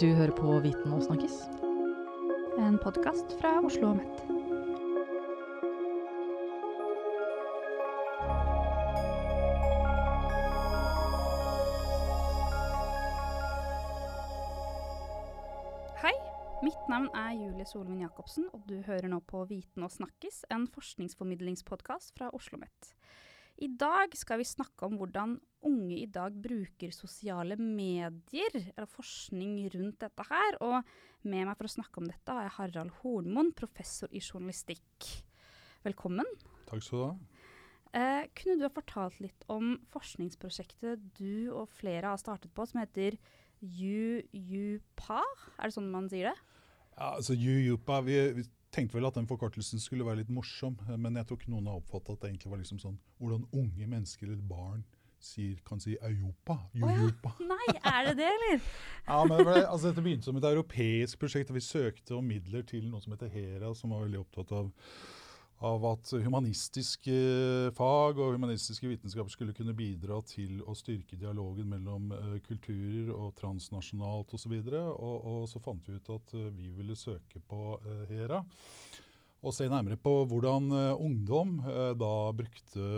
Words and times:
Du 0.00 0.06
hører 0.14 0.30
på 0.32 0.54
Viten 0.64 0.92
og 0.96 1.02
snakkes. 1.04 1.34
En 2.56 2.78
podkast 2.80 3.34
fra 3.36 3.50
Oslo 3.60 3.90
og 3.90 3.98
Mett. 3.98 4.22
Hei, 16.00 16.14
mitt 16.64 16.88
navn 16.88 17.10
er 17.12 17.36
Julie 17.36 17.68
Solvin 17.68 18.00
Jacobsen, 18.00 18.48
og 18.56 18.64
du 18.72 18.80
hører 18.86 19.12
nå 19.12 19.20
på 19.20 19.44
Viten 19.52 19.84
og 19.84 19.92
snakkes, 19.92 20.46
en 20.48 20.64
forskningsformidlingspodkast 20.64 22.16
fra 22.16 22.32
Oslo 22.32 22.56
Mett. 22.64 22.94
I 23.60 23.68
dag 23.76 24.16
skal 24.16 24.40
vi 24.40 24.48
snakke 24.48 24.88
om 24.88 24.96
hvordan 24.96 25.36
unge 25.66 25.96
i 26.00 26.08
dag 26.10 26.34
bruker 26.42 26.92
sosiale 26.94 27.56
medier, 27.60 28.56
eller 28.74 28.88
forskning 28.90 29.58
rundt 29.74 30.00
dette 30.02 30.26
her. 30.30 30.58
Og 30.64 31.28
med 31.28 31.48
meg 31.48 31.56
for 31.58 31.68
å 31.68 31.74
snakke 31.74 32.00
om 32.00 32.08
dette 32.10 32.36
har 32.36 32.46
jeg 32.46 32.56
Harald 32.58 32.94
Hornmoen, 33.00 33.52
professor 33.56 34.10
i 34.12 34.22
journalistikk. 34.22 35.10
Velkommen. 35.86 36.28
Takk 36.68 36.84
skal 36.84 36.98
du 36.98 37.04
ha. 37.04 37.12
Eh, 37.90 38.28
kunne 38.38 38.60
du 38.60 38.66
ha 38.68 38.70
fortalt 38.70 39.18
litt 39.18 39.44
om 39.50 39.74
forskningsprosjektet 39.90 41.02
du 41.18 41.50
og 41.50 41.72
flere 41.74 42.12
har 42.12 42.20
startet 42.22 42.52
på, 42.54 42.66
som 42.68 42.82
heter 42.82 43.18
UUPA? 43.60 45.20
Er 45.58 45.68
det 45.68 45.74
sånn 45.74 45.90
man 45.90 46.06
sier 46.12 46.30
det? 46.30 46.38
Ja, 46.94 47.16
altså 47.16 47.34
UUPA, 47.34 48.00
vi, 48.06 48.20
vi 48.38 48.46
tenkte 48.70 48.98
vel 48.98 49.08
at 49.08 49.18
den 49.18 49.26
forkortelsen 49.26 49.82
skulle 49.82 50.06
være 50.06 50.22
litt 50.22 50.32
morsom, 50.32 50.78
eh, 50.86 50.96
men 51.00 51.18
jeg 51.18 51.26
tror 51.26 51.40
ikke 51.40 51.52
noen 51.56 51.68
har 51.72 51.82
oppfattet 51.82 52.14
at 52.14 52.22
det 52.22 52.30
egentlig 52.30 52.52
var 52.54 52.62
liksom 52.62 52.80
sånn 52.82 52.98
hvordan 53.18 53.48
unge 53.58 53.90
mennesker 53.90 54.30
eller 54.30 54.46
barn 54.46 54.86
sier, 55.24 55.60
kan 55.66 55.80
si 55.82 55.96
Europa. 55.96 56.58
Europa. 56.74 57.34
Oh 57.36 57.42
ja. 57.44 57.48
Nei, 57.52 57.76
er 57.78 58.10
det 58.10 58.16
det, 58.22 58.32
eller? 58.34 58.66
ja, 59.10 59.22
men 59.24 59.46
det 59.46 59.56
altså, 59.62 59.88
Dette 59.88 60.04
begynte 60.04 60.30
som 60.30 60.40
et 60.40 60.50
europeisk 60.50 61.22
prosjekt. 61.22 61.50
og 61.52 61.60
Vi 61.60 61.64
søkte 61.64 62.18
om 62.18 62.26
midler 62.26 62.66
til 62.68 62.90
noe 62.90 63.02
som 63.04 63.16
heter 63.16 63.32
HERA, 63.32 63.74
som 63.78 63.94
var 63.94 64.06
veldig 64.06 64.22
opptatt 64.24 64.54
av 64.56 64.70
av 65.60 65.82
at 65.90 66.10
humanistiske 66.24 67.16
fag 67.76 68.20
og 68.20 68.32
humanistiske 68.32 68.88
vitenskaper 68.88 69.32
skulle 69.32 69.54
kunne 69.56 69.74
bidra 69.76 70.16
til 70.24 70.62
å 70.64 70.72
styrke 70.76 71.18
dialogen 71.20 71.68
mellom 71.68 72.14
uh, 72.14 72.38
kulturer 72.46 73.10
og 73.12 73.34
transnasjonalt 73.36 74.32
osv. 74.36 74.54
Og, 74.56 74.72
og, 74.72 75.28
og 75.34 75.44
så 75.52 75.60
fant 75.60 75.84
vi 75.88 75.98
ut 75.98 76.12
at 76.16 76.34
uh, 76.38 76.48
vi 76.56 76.70
ville 76.78 76.96
søke 76.96 77.42
på 77.44 77.76
uh, 77.76 78.04
HERA. 78.08 78.40
Og 79.40 79.54
se 79.56 79.64
nærmere 79.72 79.96
på 79.96 80.12
hvordan 80.28 80.68
ungdom 81.00 81.54
da 81.96 82.12
brukte 82.36 82.88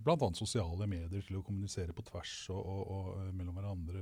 bl.a. 0.00 0.28
sosiale 0.32 0.86
medier 0.88 1.26
til 1.26 1.36
å 1.36 1.42
kommunisere 1.44 1.92
på 1.92 2.06
tvers 2.06 2.32
og, 2.54 2.60
og, 2.60 2.94
og 2.94 3.34
mellom 3.36 3.58
hverandre 3.58 4.00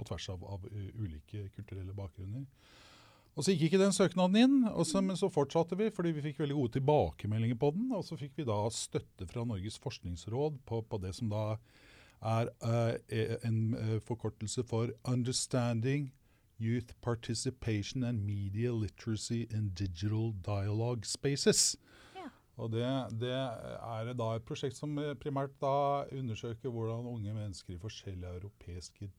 på 0.00 0.08
tvers 0.08 0.26
av, 0.34 0.42
av 0.56 0.66
ulike 0.98 1.46
kulturelle 1.54 1.94
bakgrunner. 1.94 2.42
Og 3.38 3.46
Så 3.46 3.54
gikk 3.54 3.68
ikke 3.68 3.80
den 3.80 3.94
søknaden 3.94 4.36
inn, 4.36 4.56
så, 4.84 5.00
men 5.04 5.18
så 5.18 5.30
fortsatte 5.32 5.78
vi 5.78 5.92
fordi 5.94 6.10
vi 6.16 6.24
fikk 6.24 6.42
veldig 6.42 6.56
gode 6.58 6.74
tilbakemeldinger 6.76 7.58
på 7.60 7.70
den. 7.76 7.86
Og 7.96 8.02
så 8.04 8.18
fikk 8.18 8.34
vi 8.40 8.48
da 8.48 8.58
støtte 8.74 9.28
fra 9.30 9.46
Norges 9.46 9.78
forskningsråd 9.80 10.58
på, 10.66 10.82
på 10.82 11.00
det 11.00 11.14
som 11.16 11.30
da 11.30 11.44
er 12.20 12.50
uh, 12.60 12.92
en 13.46 13.60
forkortelse 14.04 14.66
for 14.68 14.90
Understanding 15.08 16.10
Youth 16.60 16.94
Participation 17.00 18.04
and 18.04 18.24
Media 18.26 18.72
Literacy 18.72 19.48
in 19.50 19.70
Digital 19.74 20.32
Dialogue 20.44 21.04
Spaces. 21.04 21.76
Ja. 22.14 22.28
Og 22.56 22.72
det, 22.72 22.84
det, 23.20 23.32
er 23.32 24.12
da 24.12 24.28
et 24.36 24.46
prosjekt 24.46 24.76
som 24.76 24.98
primært 25.22 25.56
da 25.62 26.04
undersøker 26.12 26.70
hvordan 26.70 27.08
unge 27.08 27.34
mennesker 27.34 27.74
i 27.74 27.80
forskjellige 27.80 28.36
europeiske 28.42 29.10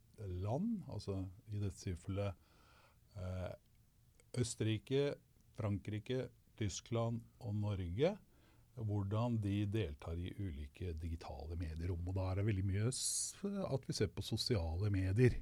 land, 0.46 0.84
altså 0.94 1.24
i 1.52 1.62
dette 1.64 1.82
tilfellet 1.82 2.34
eh, 3.18 3.54
Østerrike, 4.38 5.16
Frankrike, 5.58 6.28
Tyskland 6.58 7.22
og 7.40 7.56
Norge 7.56 8.18
hvordan 8.76 9.38
de 9.44 9.66
deltar 9.70 10.18
i 10.18 10.32
ulike 10.40 10.94
digitale 11.02 11.58
medierom. 11.60 12.08
Og 12.08 12.16
da 12.16 12.30
er 12.30 12.40
det 12.40 12.48
veldig 12.48 12.66
mye 12.68 12.92
at 13.68 13.88
vi 13.88 13.96
ser 13.96 14.12
på 14.14 14.24
sosiale 14.26 14.92
medier. 14.94 15.38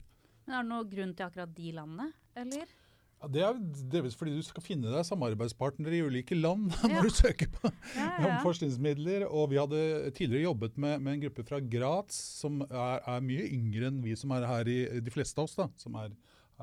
Men 0.50 0.58
Er 0.58 0.66
det 0.66 0.74
noen 0.74 0.88
grunn 0.90 1.12
til 1.14 1.28
akkurat 1.28 1.52
de 1.54 1.72
landene, 1.78 2.06
eller? 2.42 2.72
Ja, 3.20 3.28
det 3.28 3.42
er 3.44 3.58
delvis 3.92 4.16
fordi 4.16 4.32
du 4.34 4.46
skal 4.48 4.64
finne 4.64 4.90
deg 4.94 5.04
samarbeidspartnere 5.06 5.98
i 5.98 6.06
ulike 6.08 6.38
land 6.38 6.72
når 6.82 6.96
ja. 6.96 7.04
du 7.04 7.12
søker 7.14 7.52
på 7.54 7.70
ja, 7.94 8.08
ja. 8.24 8.32
forskningsmidler. 8.48 9.28
Og 9.28 9.52
vi 9.52 9.60
hadde 9.60 9.84
tidligere 10.18 10.48
jobbet 10.48 10.80
med, 10.80 11.04
med 11.04 11.14
en 11.14 11.24
gruppe 11.28 11.46
fra 11.46 11.60
Graz 11.62 12.18
som 12.40 12.64
er, 12.66 13.04
er, 13.04 13.22
mye 13.28 13.46
yngre 13.52 13.92
enn 13.92 14.02
vi 14.02 14.16
som 14.18 14.34
er 14.34 14.48
her 14.50 14.72
i 14.72 14.80
de 15.04 15.14
fleste 15.14 15.38
av 15.38 15.50
oss, 15.50 15.58
da, 15.60 15.70
som 15.78 16.00
er, 16.02 16.16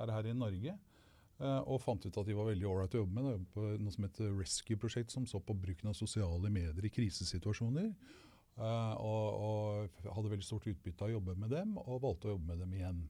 er 0.02 0.14
her 0.16 0.30
i 0.32 0.36
Norge. 0.36 0.74
Uh, 1.36 1.60
og 1.68 1.82
fant 1.84 2.00
ut 2.00 2.16
at 2.16 2.24
de 2.26 2.34
var 2.34 2.48
veldig 2.48 2.66
ålreit 2.66 2.94
å 2.96 3.02
jobbe 3.04 3.20
med. 3.20 3.28
Da, 3.28 3.50
på 3.52 3.68
noe 3.84 3.92
som 3.94 4.08
heter 4.08 4.32
Rescue-prosjekt, 4.34 5.14
som 5.14 5.28
så 5.30 5.38
på 5.38 5.54
bruken 5.54 5.92
av 5.92 5.98
sosiale 5.98 6.50
medier 6.50 6.88
i 6.88 6.90
krisesituasjoner. 6.90 7.92
Uh, 8.56 8.96
og, 8.96 9.26
og, 9.36 10.04
hadde 10.08 10.32
veldig 10.32 10.48
stort 10.48 10.66
utbytte 10.72 11.04
av 11.04 11.12
å 11.12 11.18
jobbe 11.18 11.36
med 11.36 11.52
dem, 11.52 11.76
og 11.84 12.00
valgte 12.02 12.30
å 12.30 12.34
jobbe 12.34 12.48
med 12.48 12.64
dem 12.64 12.72
igjen. 12.78 13.04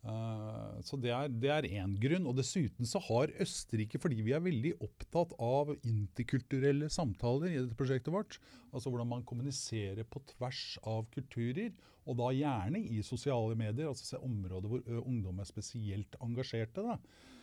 Uh, 0.00 0.80
så 0.80 0.96
Det 0.96 1.12
er 1.12 1.66
én 1.68 1.96
grunn. 2.00 2.26
og 2.26 2.36
Dessuten 2.38 2.88
så 2.88 3.00
har 3.04 3.34
Østerrike, 3.40 4.00
fordi 4.00 4.22
vi 4.24 4.32
er 4.32 4.40
veldig 4.44 4.74
opptatt 4.80 5.34
av 5.38 5.74
interkulturelle 5.84 6.88
samtaler 6.88 7.52
i 7.52 7.58
dette 7.60 7.76
prosjektet 7.76 8.12
vårt, 8.12 8.38
altså 8.72 8.88
hvordan 8.88 9.10
man 9.10 9.26
kommuniserer 9.28 10.04
på 10.08 10.22
tvers 10.34 10.78
av 10.88 11.04
kulturer, 11.12 11.74
og 12.08 12.16
da 12.16 12.30
gjerne 12.32 12.80
i 12.80 13.02
sosiale 13.04 13.54
medier, 13.54 13.90
altså 13.90 14.16
områder 14.24 14.72
hvor 14.72 15.02
ungdom 15.04 15.42
er 15.42 15.50
spesielt 15.50 16.16
engasjerte. 16.24 16.80
da, 16.80 16.96
Eh, 16.96 17.39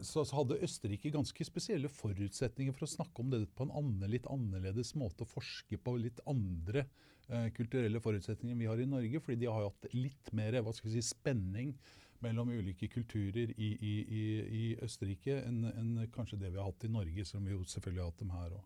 så, 0.00 0.24
så, 0.24 0.32
hadde 0.38 0.58
Østerrike 0.64 1.12
ganske 1.12 1.44
spesielle 1.46 1.90
forutsetninger 1.92 2.74
for 2.74 2.86
å 2.86 2.90
snakke 2.90 3.22
om 3.22 3.30
det 3.34 3.42
på 3.56 3.66
en 3.66 3.92
litt 4.10 4.26
annerledes 4.30 4.94
måte. 4.98 5.26
og 5.26 5.32
Forske 5.36 5.78
på 5.78 5.96
litt 6.00 6.22
andre 6.30 6.86
uh, 7.28 7.48
kulturelle 7.56 8.00
forutsetninger 8.02 8.56
enn 8.56 8.64
vi 8.64 8.70
har 8.70 8.80
i 8.80 8.88
Norge. 8.88 9.20
Fordi 9.20 9.38
de 9.44 9.50
har 9.50 9.68
hatt 9.68 9.90
litt 9.94 10.32
mer 10.36 10.56
hva 10.62 10.74
skal 10.74 10.90
vi 10.90 10.96
si, 10.96 11.10
spenning 11.12 11.76
mellom 12.24 12.50
ulike 12.50 12.88
kulturer 12.90 13.52
i, 13.54 13.68
i, 13.76 13.92
i, 14.02 14.24
i 14.62 14.64
Østerrike 14.82 15.36
enn, 15.44 15.60
enn, 15.70 15.92
kanskje 16.14 16.40
det 16.40 16.50
vi 16.50 16.58
har 16.58 16.66
hatt 16.66 16.88
i 16.88 16.90
Norge, 16.90 17.28
som 17.28 17.44
vi 17.46 17.54
jo 17.54 17.60
selvfølgelig 17.62 18.02
har 18.02 18.10
hatt 18.10 18.24
dem 18.24 18.34
her 18.34 18.56
òg. 18.56 18.64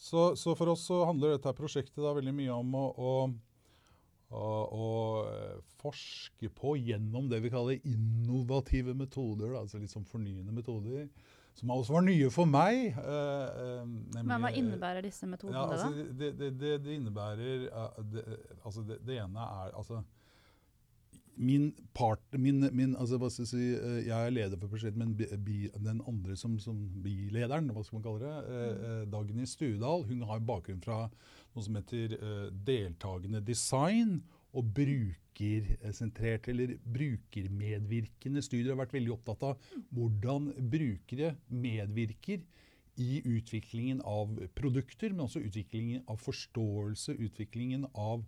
Så, 0.00 0.24
så, 0.40 0.56
for 0.56 0.72
oss 0.72 0.88
så 0.88 1.04
handler 1.04 1.36
dette 1.36 1.52
prosjektet 1.54 2.00
da 2.00 2.14
veldig 2.16 2.32
mye 2.34 2.56
om 2.56 2.74
å, 2.80 2.84
å 2.96 3.12
å, 4.30 4.40
eh, 4.40 4.74
forske 5.90 6.50
på 6.56 6.76
gjennom 6.78 7.28
det 7.30 7.42
vi 7.44 7.50
kaller 7.52 7.80
innovative 7.84 8.94
metoder. 8.94 9.54
altså 9.58 9.78
litt 9.78 9.92
sånn 9.92 10.08
fornyende 10.08 10.54
metoder. 10.54 11.08
Som 11.58 11.72
også 11.74 11.96
var 11.96 12.06
nye 12.06 12.30
for 12.32 12.48
meg. 12.48 12.94
Eh, 12.94 13.02
eh 13.02 13.82
nemlig, 13.82 14.24
Men 14.24 14.46
Hva 14.46 14.52
innebærer 14.54 15.04
disse 15.04 15.26
metodene, 15.26 15.58
ja, 15.58 15.66
altså, 15.66 15.90
da? 15.90 16.06
Det, 16.22 16.30
det, 16.38 16.54
det, 16.60 16.72
det 16.84 16.94
innebærer 16.94 17.66
uh, 17.74 18.64
altså 18.64 18.86
det, 18.86 19.18
ene 19.18 19.44
er 19.44 19.74
altså 19.74 20.02
min 21.40 21.70
part, 21.96 22.20
min, 22.36 22.66
min, 22.76 22.96
altså 23.00 23.16
hva 23.16 23.30
skal 23.32 23.46
Jeg 23.46 23.50
si, 23.50 23.66
uh, 23.80 23.98
jeg 24.04 24.12
er 24.12 24.34
leder 24.34 24.60
for 24.60 24.72
prosjektet, 24.72 24.98
men 25.00 25.14
bi, 25.16 25.26
bi, 25.44 25.58
den 25.74 26.02
andre 26.08 26.36
som, 26.36 26.58
som 26.60 26.78
bilederen, 27.04 27.70
hva 27.72 27.84
skal 27.84 27.98
man 27.98 28.06
kalle 28.06 28.24
det, 28.24 28.56
eh, 28.56 29.04
Dagny 29.10 29.46
Stuedal, 29.48 30.04
hun 30.08 30.26
har 30.28 30.42
bakgrunn 30.44 30.82
fra 30.84 31.06
noe 31.54 31.64
som 31.64 31.78
heter 31.78 32.16
eh, 32.18 32.50
deltakende 32.66 33.40
design 33.44 34.20
og 34.56 34.70
brukersentrerte 34.74 36.50
eller 36.52 36.74
brukermedvirkende 36.84 38.42
studier. 38.42 38.72
har 38.74 38.82
vært 38.82 38.96
veldig 38.96 39.12
opptatt 39.14 39.44
av 39.46 39.70
hvordan 39.94 40.50
brukere 40.72 41.34
medvirker 41.48 42.42
i 43.00 43.20
utviklingen 43.24 44.02
av 44.04 44.32
produkter, 44.58 45.14
men 45.14 45.24
også 45.26 45.42
utviklingen 45.46 46.02
av 46.10 46.18
forståelse, 46.20 47.16
utviklingen 47.16 47.86
av, 47.94 48.24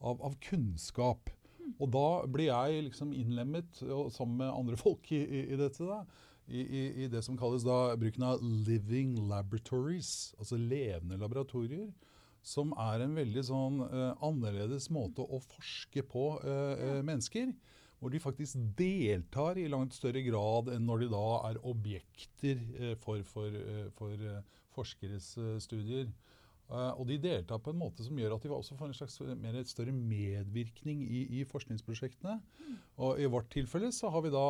av, 0.00 0.22
av 0.22 0.38
kunnskap. 0.44 1.32
Og 1.78 1.90
da 1.92 2.06
blir 2.30 2.50
jeg 2.52 2.86
liksom 2.90 3.12
innlemmet, 3.16 3.82
sammen 4.14 4.38
med 4.40 4.52
andre 4.52 4.78
folk 4.84 5.10
i, 5.12 5.20
i 5.44 5.58
dette, 5.60 5.84
da, 5.84 6.04
i, 6.46 6.62
i, 7.04 7.06
det 7.08 7.22
som 7.24 7.38
kalles 7.40 7.64
da 7.64 7.96
bruken 7.96 8.26
av 8.28 8.42
living 8.42 9.16
laboratories, 9.30 10.34
altså 10.38 10.58
levende 10.60 11.16
laboratorier 11.20 11.88
som 12.44 12.74
er 12.76 13.04
en 13.04 13.14
veldig 13.16 13.44
sånn 13.48 13.80
uh, 13.88 14.10
annerledes 14.24 14.90
måte 14.92 15.24
å 15.24 15.40
forske 15.42 16.04
på 16.06 16.26
uh, 16.44 16.74
uh, 16.76 17.00
mennesker. 17.06 17.54
Hvor 18.00 18.12
de 18.12 18.20
faktisk 18.20 18.60
deltar 18.76 19.56
i 19.56 19.68
langt 19.72 19.94
større 19.96 20.20
grad 20.26 20.68
enn 20.74 20.84
når 20.84 21.06
de 21.06 21.12
da 21.14 21.28
er 21.48 21.60
objekter 21.64 22.58
for, 23.00 23.22
for, 23.24 23.54
for 23.96 24.24
forskeres 24.74 25.30
studier. 25.64 26.10
og 26.68 27.06
de 27.08 27.16
deltar 27.22 27.62
på 27.64 27.72
en 27.72 27.78
måte 27.80 28.04
som 28.04 28.18
gjør 28.18 28.34
at 28.34 28.44
de 28.44 28.50
også 28.52 28.76
får 28.76 28.90
en 28.90 28.98
slags 28.98 29.16
mer 29.40 29.56
større 29.64 29.94
medvirkning 29.96 31.00
i, 31.06 31.22
i, 31.38 31.46
forskningsprosjektene. 31.48 32.34
Og 32.98 33.22
I 33.24 33.30
vårt 33.30 33.48
tilfelle 33.54 33.88
så 33.94 34.10
har 34.12 34.26
vi 34.26 34.34
da 34.34 34.44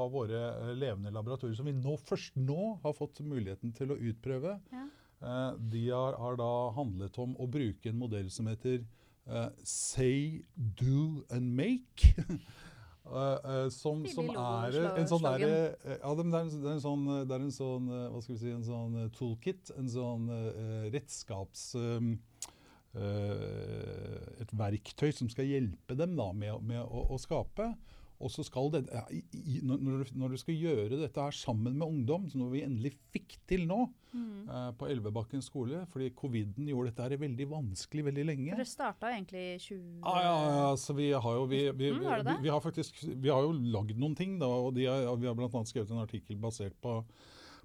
har 0.00 0.10
våre 0.16 0.74
levende 0.74 1.14
laboratorier 1.14 1.60
som 1.60 1.70
vi 1.70 1.76
nå, 1.76 1.94
først 2.02 2.40
nå 2.40 2.80
har 2.82 2.98
fått 2.98 3.22
muligheten 3.22 3.76
til 3.78 3.94
å 3.94 4.00
utprøve. 4.10 4.58
Ja. 4.74 4.88
Eh, 5.22 5.52
de 5.58 5.90
har, 5.90 6.16
har, 6.18 6.36
da 6.36 6.50
handlet 6.76 7.18
om 7.22 7.36
å 7.38 7.46
bruke 7.50 7.90
en 7.90 8.00
modell 8.00 8.30
som 8.32 8.48
heter 8.50 8.80
uh, 9.30 9.50
Say, 9.62 10.42
Do 10.56 11.22
and 11.30 11.54
Make. 11.54 12.14
Uh, 13.06 13.68
som, 13.74 14.02
som, 14.10 14.32
er 14.34 14.78
en 14.96 15.10
sånn 15.10 15.22
der, 15.26 15.44
ja, 15.46 16.10
det, 16.18 16.26
er, 16.26 16.50
det 16.50 16.66
er 16.66 16.74
en 16.74 16.82
sånn, 16.82 17.06
det 17.28 17.36
er 17.36 17.46
en 17.46 17.54
sånn 17.54 17.88
hva 17.92 18.22
skal 18.22 18.34
vi 18.34 18.40
si, 18.42 18.50
en 18.54 18.66
sånn 18.66 18.98
toolkit, 19.14 19.72
en 19.78 19.90
sånn 19.90 20.28
uh, 20.30 20.90
redskaps 20.94 21.72
um, 21.78 22.14
Et 22.92 24.50
verktøy 24.52 25.14
som 25.16 25.30
skal 25.32 25.46
hjelpe 25.48 25.96
dem 25.96 26.12
da, 26.18 26.26
med, 26.36 26.58
med 26.68 26.82
å, 26.82 27.06
å, 27.14 27.16
skape. 27.16 27.70
Og 28.22 28.30
så 28.30 28.44
skal 28.46 28.70
det, 28.72 28.82
når, 29.66 30.12
når, 30.14 30.34
du 30.34 30.40
skal 30.40 30.54
gjøre 30.54 31.00
dette 31.00 31.24
her 31.24 31.34
sammen 31.34 31.74
med 31.74 31.86
ungdom, 31.86 32.28
som 32.30 32.44
vi 32.52 32.62
endelig 32.64 32.94
fikk 33.14 33.34
til 33.50 33.66
nå 33.66 33.80
mm. 34.14 34.46
uh, 34.46 34.70
på 34.78 34.88
Elvebakken 34.92 35.42
skole 35.44 35.82
fordi 35.92 36.12
coviden 36.16 36.68
gjorde 36.70 36.92
dette 36.92 37.08
her 37.08 37.22
veldig 37.24 37.48
vanskelig 37.50 38.06
veldig 38.10 38.26
lenge. 38.30 38.54
For 38.54 38.62
det 38.62 38.70
starta 38.70 39.12
egentlig 39.12 39.44
i 39.56 39.58
20... 39.66 39.82
Ah, 40.06 40.22
ja, 40.22 40.38
ja, 40.60 40.70
så 40.78 40.96
vi 40.98 41.10
har 41.12 41.38
jo 41.40 41.44
vi, 41.50 41.62
vi, 41.74 41.92
mm, 41.92 42.08
vi, 42.28 42.38
vi 42.46 42.54
har 42.54 42.64
faktisk, 42.64 43.02
vi 43.10 43.32
har 43.32 43.44
jo 43.44 43.52
lagd 43.74 43.98
noen 43.98 44.16
ting. 44.18 44.38
da, 44.40 44.48
og 44.48 44.78
er, 44.78 45.10
Vi 45.18 45.30
har 45.30 45.38
bl.a. 45.38 45.66
skrevet 45.68 45.90
en 45.90 46.04
artikkel 46.06 46.38
basert 46.42 46.78
på 46.82 47.00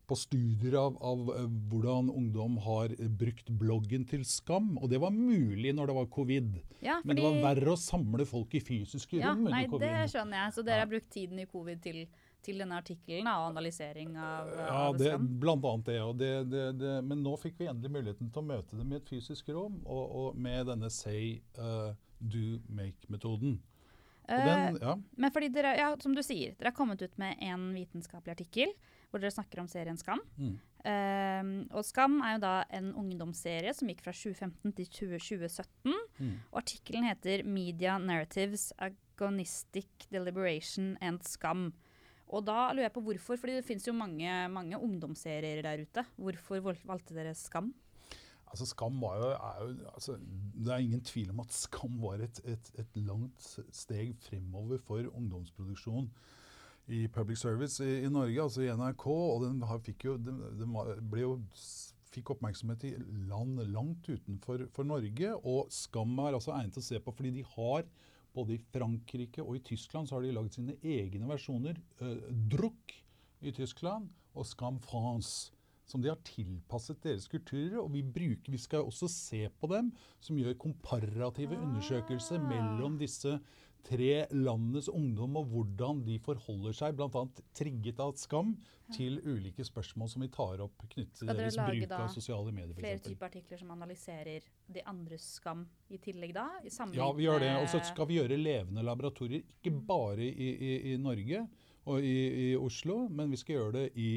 på 0.07 0.15
studier 0.15 0.77
av, 0.79 0.97
av, 1.03 1.19
eh, 1.35 1.47
hvordan 1.71 2.09
ungdom 2.09 2.57
har 2.63 2.93
brukt 3.19 3.49
bloggen 3.49 4.05
til 4.07 4.23
skam. 4.27 4.77
Og 4.79 4.89
det 4.91 5.01
var 5.03 5.11
mulig 5.11 5.73
når 5.75 5.91
det 5.91 5.97
var 5.97 6.07
covid. 6.13 6.55
Ja, 6.79 7.01
fordi... 7.01 7.07
Men 7.07 7.19
det 7.19 7.25
var 7.25 7.41
verre 7.49 7.73
å 7.73 7.81
samle 7.81 8.27
folk 8.29 8.55
i 8.55 8.63
fysiske 8.63 9.19
ja, 9.19 9.33
rom 9.33 9.43
nei, 9.49 9.65
under 9.65 9.75
covid. 9.75 9.85
Det 9.87 10.07
skjønner 10.13 10.41
jeg. 10.41 10.55
Så 10.55 10.65
dere 10.69 10.85
har 10.85 10.91
brukt 10.93 11.11
tiden 11.11 11.43
i 11.43 11.47
covid 11.51 11.83
til, 11.83 12.01
til 12.47 12.63
denne 12.63 12.79
artikkelen 12.79 13.27
og 13.33 13.49
analysering 13.51 14.15
av, 14.15 14.51
ja, 14.55 14.67
av 14.87 14.99
det, 15.01 15.11
skam? 15.11 15.29
Blant 15.43 15.71
annet 15.73 15.91
det, 15.91 16.01
det, 16.23 16.33
det, 16.55 16.65
det, 16.79 16.97
Men 17.11 17.23
nå 17.27 17.35
fikk 17.43 17.59
vi 17.59 17.71
endelig 17.71 17.95
muligheten 17.99 18.31
til 18.31 18.45
å 18.45 18.49
møte 18.53 18.79
dem 18.79 18.93
i 18.93 18.99
et 19.01 19.09
fysisk 19.11 19.51
rom, 19.51 19.81
og, 19.83 20.05
og 20.21 20.43
med 20.47 20.71
denne 20.71 20.91
say, 20.93 21.41
uh, 21.59 21.91
do, 22.19 22.61
make-metoden. 22.71 23.59
Uh, 24.27 24.75
ja. 24.79 24.95
Men 25.15 25.31
fordi 25.35 25.51
dere, 25.55 25.75
ja, 25.79 25.91
som 26.03 26.15
du 26.15 26.23
sier, 26.23 26.55
dere 26.55 26.71
har 26.71 26.79
kommet 26.79 27.03
ut 27.03 27.19
med 27.19 27.43
en 27.43 27.73
vitenskapelig 27.75 28.39
artikkel 28.39 28.71
hvor 29.09 29.23
dere 29.23 29.33
snakker 29.33 29.61
om 29.61 29.69
serien 29.71 29.99
Skam. 29.99 30.21
Mm. 30.37 30.57
Um, 30.87 31.49
og 31.75 31.83
Skam 31.83 32.19
er 32.23 32.35
jo 32.35 32.43
da 32.43 32.53
en 32.77 32.93
ungdomsserie 32.95 33.73
som 33.75 33.89
gikk 33.91 34.03
fra 34.05 34.13
2015 34.15 34.75
til 34.77 34.87
2017. 35.17 35.95
Mm. 36.19 36.35
Og 36.51 36.61
artikkelen 36.61 37.07
heter 37.09 37.43
'Media 37.43 37.97
Narratives 37.97 38.71
Agonistic 38.77 40.07
Deliberation 40.11 40.95
and 41.01 41.19
Skam'. 41.27 41.71
Og 42.27 42.43
da 42.43 42.73
lurer 42.73 42.89
jeg 42.89 42.95
på 42.95 43.03
hvorfor, 43.03 43.39
fordi 43.39 43.55
det 43.55 43.65
finnes 43.65 43.87
jo 43.87 43.95
mange, 43.95 44.31
mange 44.51 44.79
ungdomsserier 44.79 45.61
der 45.63 45.83
ute. 45.83 46.03
Hvorfor 46.17 46.59
valgte 46.83 47.15
dere 47.15 47.33
Skam? 47.35 47.73
Altså 48.47 48.65
Skam 48.65 49.01
var 49.01 49.15
jo, 49.19 49.29
er 49.31 49.55
jo 49.61 49.89
altså, 49.93 50.17
Det 50.55 50.73
er 50.73 50.77
ingen 50.77 51.03
tvil 51.03 51.29
om 51.29 51.39
at 51.43 51.51
Skam 51.51 52.01
var 52.01 52.23
et, 52.23 52.39
et, 52.45 52.71
et 52.79 52.95
langt 52.95 53.59
steg 53.71 54.15
fremover 54.23 54.77
for 54.77 55.03
ungdomsproduksjon 55.11 56.09
i 56.87 57.07
public 57.11 57.41
service 57.41 57.83
i, 57.83 58.01
i, 58.05 58.09
Norge, 58.11 58.41
altså 58.41 58.63
i 58.63 58.71
NRK. 58.71 59.07
Og 59.07 59.45
den, 59.45 59.63
fikk, 59.83 60.07
jo, 60.07 60.17
den, 60.21 60.39
den 60.59 60.75
jo, 61.19 61.33
fikk 62.13 62.31
oppmerksomhet 62.35 62.85
i 62.87 62.93
land 63.29 63.59
langt 63.73 64.07
utenfor 64.09 64.87
Norge. 64.87 65.33
Og 65.43 65.73
Skam 65.73 66.15
er 66.23 66.37
altså 66.37 66.55
egnet 66.55 66.77
til 66.77 66.85
å 66.85 66.89
se 66.91 67.01
på 67.03 67.15
fordi 67.15 67.33
de 67.39 67.47
har 67.55 67.87
både 68.37 68.55
i 68.55 68.63
Frankrike 68.73 69.41
og 69.41 69.57
i 69.57 69.65
Tyskland 69.65 70.07
så 70.07 70.17
har 70.17 70.25
de 70.25 70.33
laget 70.35 70.59
sine 70.59 70.77
egne 70.85 71.29
versjoner. 71.29 71.79
Eh, 72.01 72.33
Druck 72.51 72.95
i 73.41 73.53
Tyskland 73.55 74.09
og 74.37 74.47
Skam 74.47 74.81
France. 74.83 75.53
Som 75.87 76.01
de 76.03 76.09
har 76.11 76.19
tilpasset 76.27 76.99
deres 76.99 77.29
kulturer. 77.31 77.77
Og 77.79 77.93
vi, 77.93 78.01
bruker, 78.03 78.51
vi 78.51 78.59
skal 78.59 78.83
også 78.83 79.07
se 79.07 79.45
på 79.47 79.69
dem, 79.71 79.93
som 80.19 80.35
gjør 80.35 80.57
komparative 80.59 81.55
undersøkelser 81.55 82.43
mellom 82.43 82.97
disse 82.99 83.37
tre 83.87 84.25
landets 84.35 84.89
ungdom 84.91 85.37
og 85.39 85.51
hvordan 85.51 86.01
de 86.07 86.17
forholder 86.23 86.75
seg, 86.75 86.97
bl.a. 86.97 87.23
trigget 87.57 88.01
av 88.03 88.15
skam, 88.19 88.55
til 88.95 89.17
ulike 89.25 89.65
spørsmål 89.67 90.09
som 90.11 90.23
vi 90.23 90.29
tar 90.31 90.61
opp 90.63 90.85
knyttet 90.93 91.19
til 91.19 91.31
deres 91.31 91.57
bruk 91.59 91.93
av 91.97 92.07
sosiale 92.13 92.53
medier. 92.55 92.71
Skal 92.71 92.85
dere 92.85 92.93
lage 92.93 93.01
flere 93.01 93.03
typer 93.03 93.27
artikler 93.27 93.59
som 93.59 93.73
analyserer 93.75 94.47
de 94.77 94.83
andres 94.87 95.25
skam 95.41 95.65
i 95.91 95.99
tillegg 96.03 96.31
da? 96.37 96.45
I 96.63 96.71
ja, 96.95 97.09
vi 97.17 97.27
gjør 97.27 97.43
det. 97.43 97.51
Og 97.61 97.67
så 97.73 97.81
skal 97.89 98.07
vi 98.07 98.19
gjøre 98.21 98.39
levende 98.39 98.85
laboratorier, 98.87 99.43
ikke 99.59 99.73
bare 99.89 100.23
i, 100.23 100.49
i, 100.55 100.73
i 100.93 100.97
Norge 101.01 101.43
og 101.87 102.03
i, 102.03 102.17
i, 102.47 102.47
Oslo, 102.59 103.05
men 103.11 103.31
vi 103.31 103.39
skal 103.39 103.59
gjøre 103.59 103.75
det 103.81 103.87
i, 103.95 104.11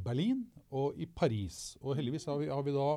Berlin 0.00 0.46
og 0.72 0.98
i 0.98 1.06
Paris. 1.06 1.76
Og 1.82 1.98
heldigvis 1.98 2.24
har 2.30 2.38
vi, 2.40 2.50
har 2.50 2.62
vi 2.64 2.74
da 2.74 2.88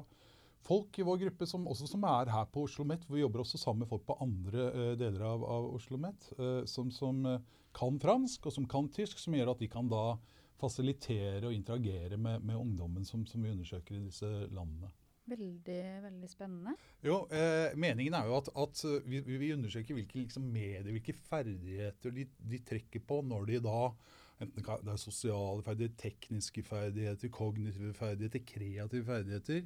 folk 0.68 1.00
i 1.00 1.06
vår 1.08 1.22
gruppe 1.26 1.48
som, 1.50 1.68
også 1.72 1.88
som 1.90 2.04
er 2.10 2.32
her 2.34 2.48
på 2.52 2.66
Oslo 2.68 2.84
OsloMet. 2.84 3.08
Vi 3.10 3.24
jobber 3.24 3.44
også 3.44 3.60
sammen 3.62 3.86
med 3.86 3.92
folk 3.92 4.04
på 4.08 4.18
andre 4.24 4.72
uh, 4.74 4.94
deler 5.00 5.24
av, 5.28 5.46
av 5.48 5.70
OsloMet 5.78 6.32
uh, 6.40 6.64
som, 6.70 6.92
som 6.94 7.24
uh, 7.26 7.40
kan 7.78 8.00
fransk 8.02 8.48
og 8.48 8.56
som 8.56 8.68
kan 8.70 8.90
tysk, 8.94 9.20
som 9.22 9.36
gjør 9.38 9.54
at 9.54 9.64
de 9.64 9.70
kan 9.72 9.90
da 9.92 10.18
fasilitere 10.58 11.46
og 11.46 11.54
interagere 11.54 12.18
med, 12.18 12.42
med 12.46 12.58
ungdommen 12.58 13.06
som, 13.06 13.26
som, 13.30 13.44
vi 13.44 13.54
undersøker 13.54 13.96
i 13.96 14.06
disse 14.08 14.30
landene. 14.54 14.90
Veldig 15.28 15.82
veldig 16.06 16.30
spennende. 16.32 16.74
Jo, 17.04 17.20
eh, 17.36 17.76
Meningen 17.76 18.16
er 18.16 18.30
jo 18.30 18.38
at, 18.38 18.48
at 18.56 18.84
vi, 19.06 19.20
vi, 19.28 19.52
undersøker 19.54 19.98
hvilke 19.98 20.22
liksom, 20.22 20.46
medier, 20.54 20.88
hvilke 20.88 21.14
ferdigheter 21.28 22.16
de, 22.16 22.26
de, 22.40 22.62
trekker 22.64 23.04
på 23.06 23.20
når 23.28 23.52
de 23.52 23.66
da 23.68 23.82
Enten 24.38 24.62
det 24.62 24.92
er 24.94 25.00
sosiale 25.02 25.64
ferdigheter, 25.66 25.98
tekniske 25.98 26.62
ferdigheter, 26.62 27.30
kognitive 27.34 27.90
ferdigheter, 27.98 28.44
kreative 28.46 29.08
ferdigheter. 29.08 29.64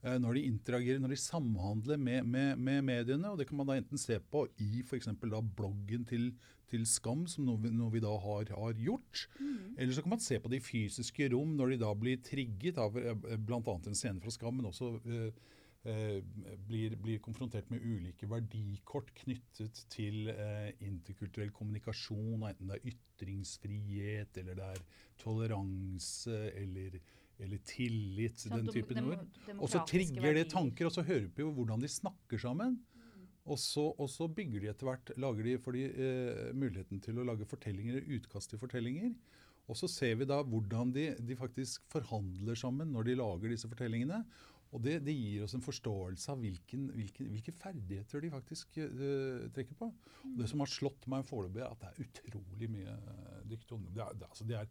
Eh, 0.00 0.16
når 0.16 0.38
de 0.38 0.46
interagerer, 0.48 1.00
når 1.02 1.12
de 1.12 1.20
samhandler 1.20 2.00
med, 2.00 2.24
med, 2.24 2.56
med, 2.56 2.80
mediene. 2.86 3.30
og 3.30 3.38
Det 3.38 3.46
kan 3.50 3.60
man 3.60 3.68
da 3.68 3.76
enten 3.76 4.00
se 4.00 4.16
på 4.32 4.46
i 4.62 4.80
f.eks. 4.80 5.10
bloggen 5.20 6.06
til, 6.08 6.30
til, 6.70 6.86
Skam, 6.88 7.26
som 7.28 7.44
noe 7.44 7.60
vi, 7.60 7.72
noe 7.74 7.92
vi 7.92 8.00
da 8.00 8.14
har, 8.24 8.48
har 8.56 8.80
gjort. 8.80 9.26
Mm. 9.38 9.76
Eller 9.76 9.92
så 9.92 10.04
kan 10.04 10.14
man 10.16 10.24
se 10.24 10.40
på 10.40 10.52
de 10.52 10.62
fysiske 10.64 11.28
rom 11.34 11.52
når 11.58 11.74
de 11.74 11.80
da 11.84 11.92
blir 11.92 12.22
trigget 12.24 12.80
av 12.80 12.96
eh, 12.96 13.36
bl.a. 13.36 13.60
en 13.76 13.98
scene 13.98 14.24
fra 14.24 14.32
Skam, 14.32 14.56
men 14.56 14.70
også 14.72 14.94
eh, 15.04 15.28
eh, 15.84 16.16
blir, 16.64 16.96
blir, 16.96 17.20
konfrontert 17.20 17.68
med 17.68 17.84
ulike 17.84 18.28
verdikort 18.30 19.12
knyttet 19.20 19.84
til 19.92 20.32
eh, 20.32 20.72
interkulturell 20.80 21.52
kommunikasjon, 21.52 22.48
enten 22.48 22.72
det 22.72 22.80
er 22.80 22.94
ytringsfrihet, 22.94 24.40
eller 24.40 24.56
det 24.56 24.74
er 24.78 24.84
toleranse, 25.20 26.46
eller 26.56 27.02
eller 27.40 27.60
tillit, 27.66 28.38
sånn, 28.42 28.60
den 28.60 28.72
typen 28.74 29.10
ord. 29.10 29.26
Og 29.56 29.66
så 29.72 29.82
trigger 29.88 30.36
det 30.36 30.46
tanker, 30.52 30.88
og 30.88 30.94
så 30.94 31.04
hører 31.06 31.28
vi 31.34 31.44
jo 31.44 31.52
hvordan 31.56 31.82
de 31.82 31.90
snakker 31.90 32.40
sammen. 32.42 32.76
Mm. 32.76 33.26
Og, 33.46 33.58
så, 33.60 33.86
og 33.90 34.10
så, 34.12 34.28
bygger 34.28 34.64
de 34.64 34.70
etter 34.72 34.90
hvert 34.90 35.12
lager 35.20 35.48
de 35.48 35.58
får 35.64 35.78
de 35.78 35.84
eh, 35.90 36.46
muligheten 36.56 37.02
til 37.04 37.20
å 37.20 37.26
lage 37.26 37.48
fortellinger, 37.48 38.02
utkast 38.18 38.52
til 38.52 38.62
fortellinger. 38.62 39.14
Og 39.70 39.78
så 39.78 39.88
ser 39.90 40.16
vi 40.18 40.26
da 40.26 40.40
hvordan 40.42 40.94
de, 40.94 41.10
de, 41.22 41.36
faktisk 41.38 41.84
forhandler 41.92 42.58
sammen 42.58 42.90
når 42.90 43.06
de 43.06 43.18
lager 43.20 43.52
disse 43.52 43.70
fortellingene. 43.70 44.24
Og 44.70 44.82
det, 44.84 45.00
det 45.02 45.14
gir 45.16 45.42
oss 45.44 45.56
en 45.56 45.64
forståelse 45.64 46.30
av 46.30 46.42
hvilken, 46.44 46.86
hvilken, 46.94 47.30
hvilke 47.32 47.54
ferdigheter 47.58 48.22
de 48.22 48.30
faktisk 48.30 48.78
eh, 48.84 49.48
trekker 49.54 49.78
på. 49.78 49.90
Og 50.28 50.36
det 50.38 50.46
som 50.50 50.62
har 50.62 50.70
slått 50.70 51.08
meg 51.10 51.26
foreløpig, 51.26 51.64
er 51.64 51.72
at 51.72 51.82
det 51.82 51.90
er 51.90 52.06
utrolig 52.06 52.70
mye 52.70 52.94
uh, 52.94 53.40
dyktig 53.50 53.76
ungdom. 53.76 53.94
Det 53.96 54.04
er, 54.04 54.20
det, 54.20 54.28
altså, 54.30 54.46
det 54.46 54.58
er, 54.60 54.70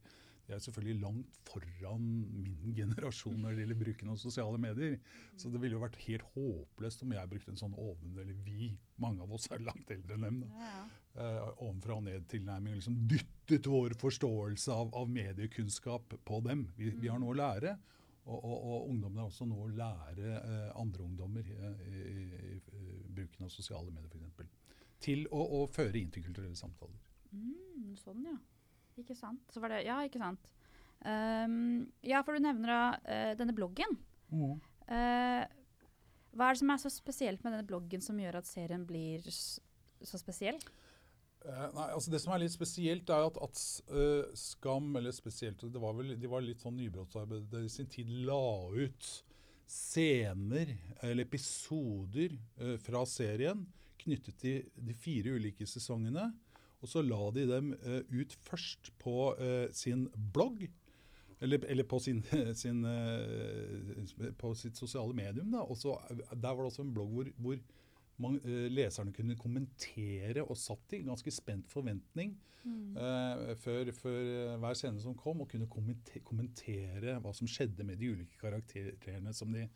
jeg 0.50 0.58
er 0.58 0.64
selvfølgelig 0.66 1.02
langt 1.04 1.36
foran 1.46 2.06
min 2.42 2.74
generasjon 2.80 3.38
når 3.38 3.54
det 3.54 3.66
gjelder 3.66 3.80
bruken 3.84 4.14
av 4.14 4.18
sosiale 4.22 4.62
medier. 4.62 4.98
Så 5.38 5.52
det 5.54 5.62
ville 5.62 5.78
jo 5.78 5.84
vært 5.84 6.00
helt 6.08 6.26
håpløst 6.34 7.06
om 7.06 7.14
jeg 7.14 7.32
brukte 7.32 7.54
en 7.54 7.62
sånn 7.62 7.78
oven, 7.78 8.16
eller 8.16 8.40
vi, 8.48 8.72
mange 9.04 9.22
av 9.26 9.36
oss 9.38 9.46
er 9.54 9.62
langt 9.66 9.94
eldre 9.94 10.18
enn 10.18 10.26
dem, 10.26 10.42
da, 10.42 10.50
ja. 10.66 10.82
uh, 11.22 11.62
ovenfra 11.68 12.00
og 12.00 12.08
ned-tilnærming. 12.10 12.80
Liksom 12.80 12.98
dyttet 13.12 13.70
vår 13.70 13.94
forståelse 14.02 14.74
av, 14.74 14.92
av 14.98 15.14
mediekunnskap 15.14 16.18
på 16.26 16.42
dem. 16.50 16.66
Vi, 16.80 16.92
vi, 16.98 17.14
har 17.14 17.22
noe 17.22 17.36
å 17.36 17.40
lære. 17.40 17.78
Og, 18.30 18.38
og, 18.38 18.58
og 18.58 18.92
ungdommene 18.92 19.24
har 19.24 19.32
også 19.32 19.46
noe 19.50 19.70
å 19.70 19.74
lære 19.74 20.34
uh, 20.44 20.70
andre 20.82 21.06
ungdommer 21.06 21.46
uh, 21.62 21.88
i, 21.90 22.04
i, 22.10 22.62
i, 22.78 23.02
bruken 23.16 23.46
av 23.46 23.54
sosiale 23.54 23.94
medier, 23.94 24.26
f.eks. 24.34 24.56
Til 25.00 25.28
å, 25.32 25.40
å, 25.62 25.66
føre 25.72 26.02
interkulturelle 26.02 26.58
samtaler. 26.58 26.98
Mm, 27.32 27.94
sånn, 28.02 28.26
ja. 28.28 28.36
Ikke 29.00 29.18
sant. 29.18 29.42
Så 29.54 29.62
var 29.64 29.74
det, 29.74 29.84
ja, 29.88 30.00
ikke 30.06 30.22
sant. 30.22 30.50
Um, 31.00 31.88
ja, 32.04 32.20
for 32.28 32.36
du 32.36 32.44
nevner 32.44 32.74
da 32.74 32.82
uh, 33.00 33.32
denne 33.40 33.56
bloggen. 33.56 33.96
Mm. 34.34 34.58
Uh, 34.90 35.44
hva 36.36 36.50
er 36.50 36.56
det 36.56 36.62
som 36.62 36.74
er 36.74 36.82
så 36.82 36.92
spesielt 36.94 37.42
med 37.44 37.56
denne 37.56 37.68
bloggen 37.68 38.04
som 38.04 38.20
gjør 38.20 38.42
at 38.42 38.50
serien 38.50 38.86
blir 38.88 39.24
så 39.32 40.20
spesiell? 40.20 40.60
Uh, 41.40 41.70
nei, 41.72 41.88
altså 41.96 42.12
Det 42.12 42.20
som 42.20 42.34
er 42.36 42.44
litt 42.44 42.54
spesielt, 42.54 43.10
er 43.10 43.30
at, 43.30 43.40
at 43.40 43.64
uh, 43.96 44.28
Skam, 44.38 44.92
eller 45.00 45.16
spesielt 45.16 45.64
det 45.64 45.82
var 45.82 45.96
vel, 45.96 46.14
De 46.20 46.32
var 46.32 46.44
litt 46.44 46.60
sånn 46.60 46.76
nybrottsarbeid 46.78 47.56
i 47.64 47.72
sin 47.72 47.88
tid 47.92 48.12
la 48.28 48.68
ut 48.76 49.10
scener 49.70 50.72
eller 51.06 51.24
episoder 51.24 52.34
uh, 52.60 52.76
fra 52.82 53.06
serien 53.08 53.62
knyttet 54.00 54.40
til 54.40 54.68
de 54.80 54.96
fire 54.96 55.36
ulike 55.36 55.68
sesongene. 55.68 56.30
Og 56.80 56.92
så 56.92 57.04
la 57.04 57.20
de 57.36 57.46
dem 57.50 57.74
uh, 57.84 58.02
ut 58.14 58.36
først 58.46 58.94
på 59.02 59.34
uh, 59.40 59.68
sin 59.76 60.08
blogg. 60.34 60.68
Eller, 61.40 61.64
eller 61.72 61.88
på, 61.88 62.00
sin, 62.04 62.24
sin, 62.62 62.84
uh, 62.84 64.30
på, 64.40 64.54
sitt 64.60 64.80
sosiale 64.80 65.16
medium. 65.16 65.52
Da. 65.52 65.64
Også, 65.64 65.96
der 66.32 66.50
var 66.50 66.64
det 66.64 66.72
også 66.72 66.88
en 66.88 66.94
blogg 66.96 67.14
hvor, 67.16 67.32
hvor 67.38 67.60
man, 68.20 68.40
leserne 68.72 69.16
kunne 69.16 69.38
kommentere 69.40 70.44
og 70.44 70.58
satt 70.60 70.98
i 70.98 71.04
ganske 71.06 71.32
spent 71.32 71.72
forventning 71.72 72.34
mm. 72.64 72.98
uh, 72.98 73.56
før, 73.60 73.92
før 73.96 74.58
hver 74.60 74.76
scene 74.78 75.04
som 75.04 75.16
kom, 75.20 75.44
og 75.44 75.52
kunne 75.52 75.70
kommentere, 75.72 76.24
kommentere 76.28 77.20
hva 77.24 77.34
som 77.36 77.48
skjedde 77.50 77.88
med 77.88 78.00
de 78.00 78.12
ulike 78.14 78.40
karakterene 78.42 79.34
som 79.36 79.56
de 79.56 79.68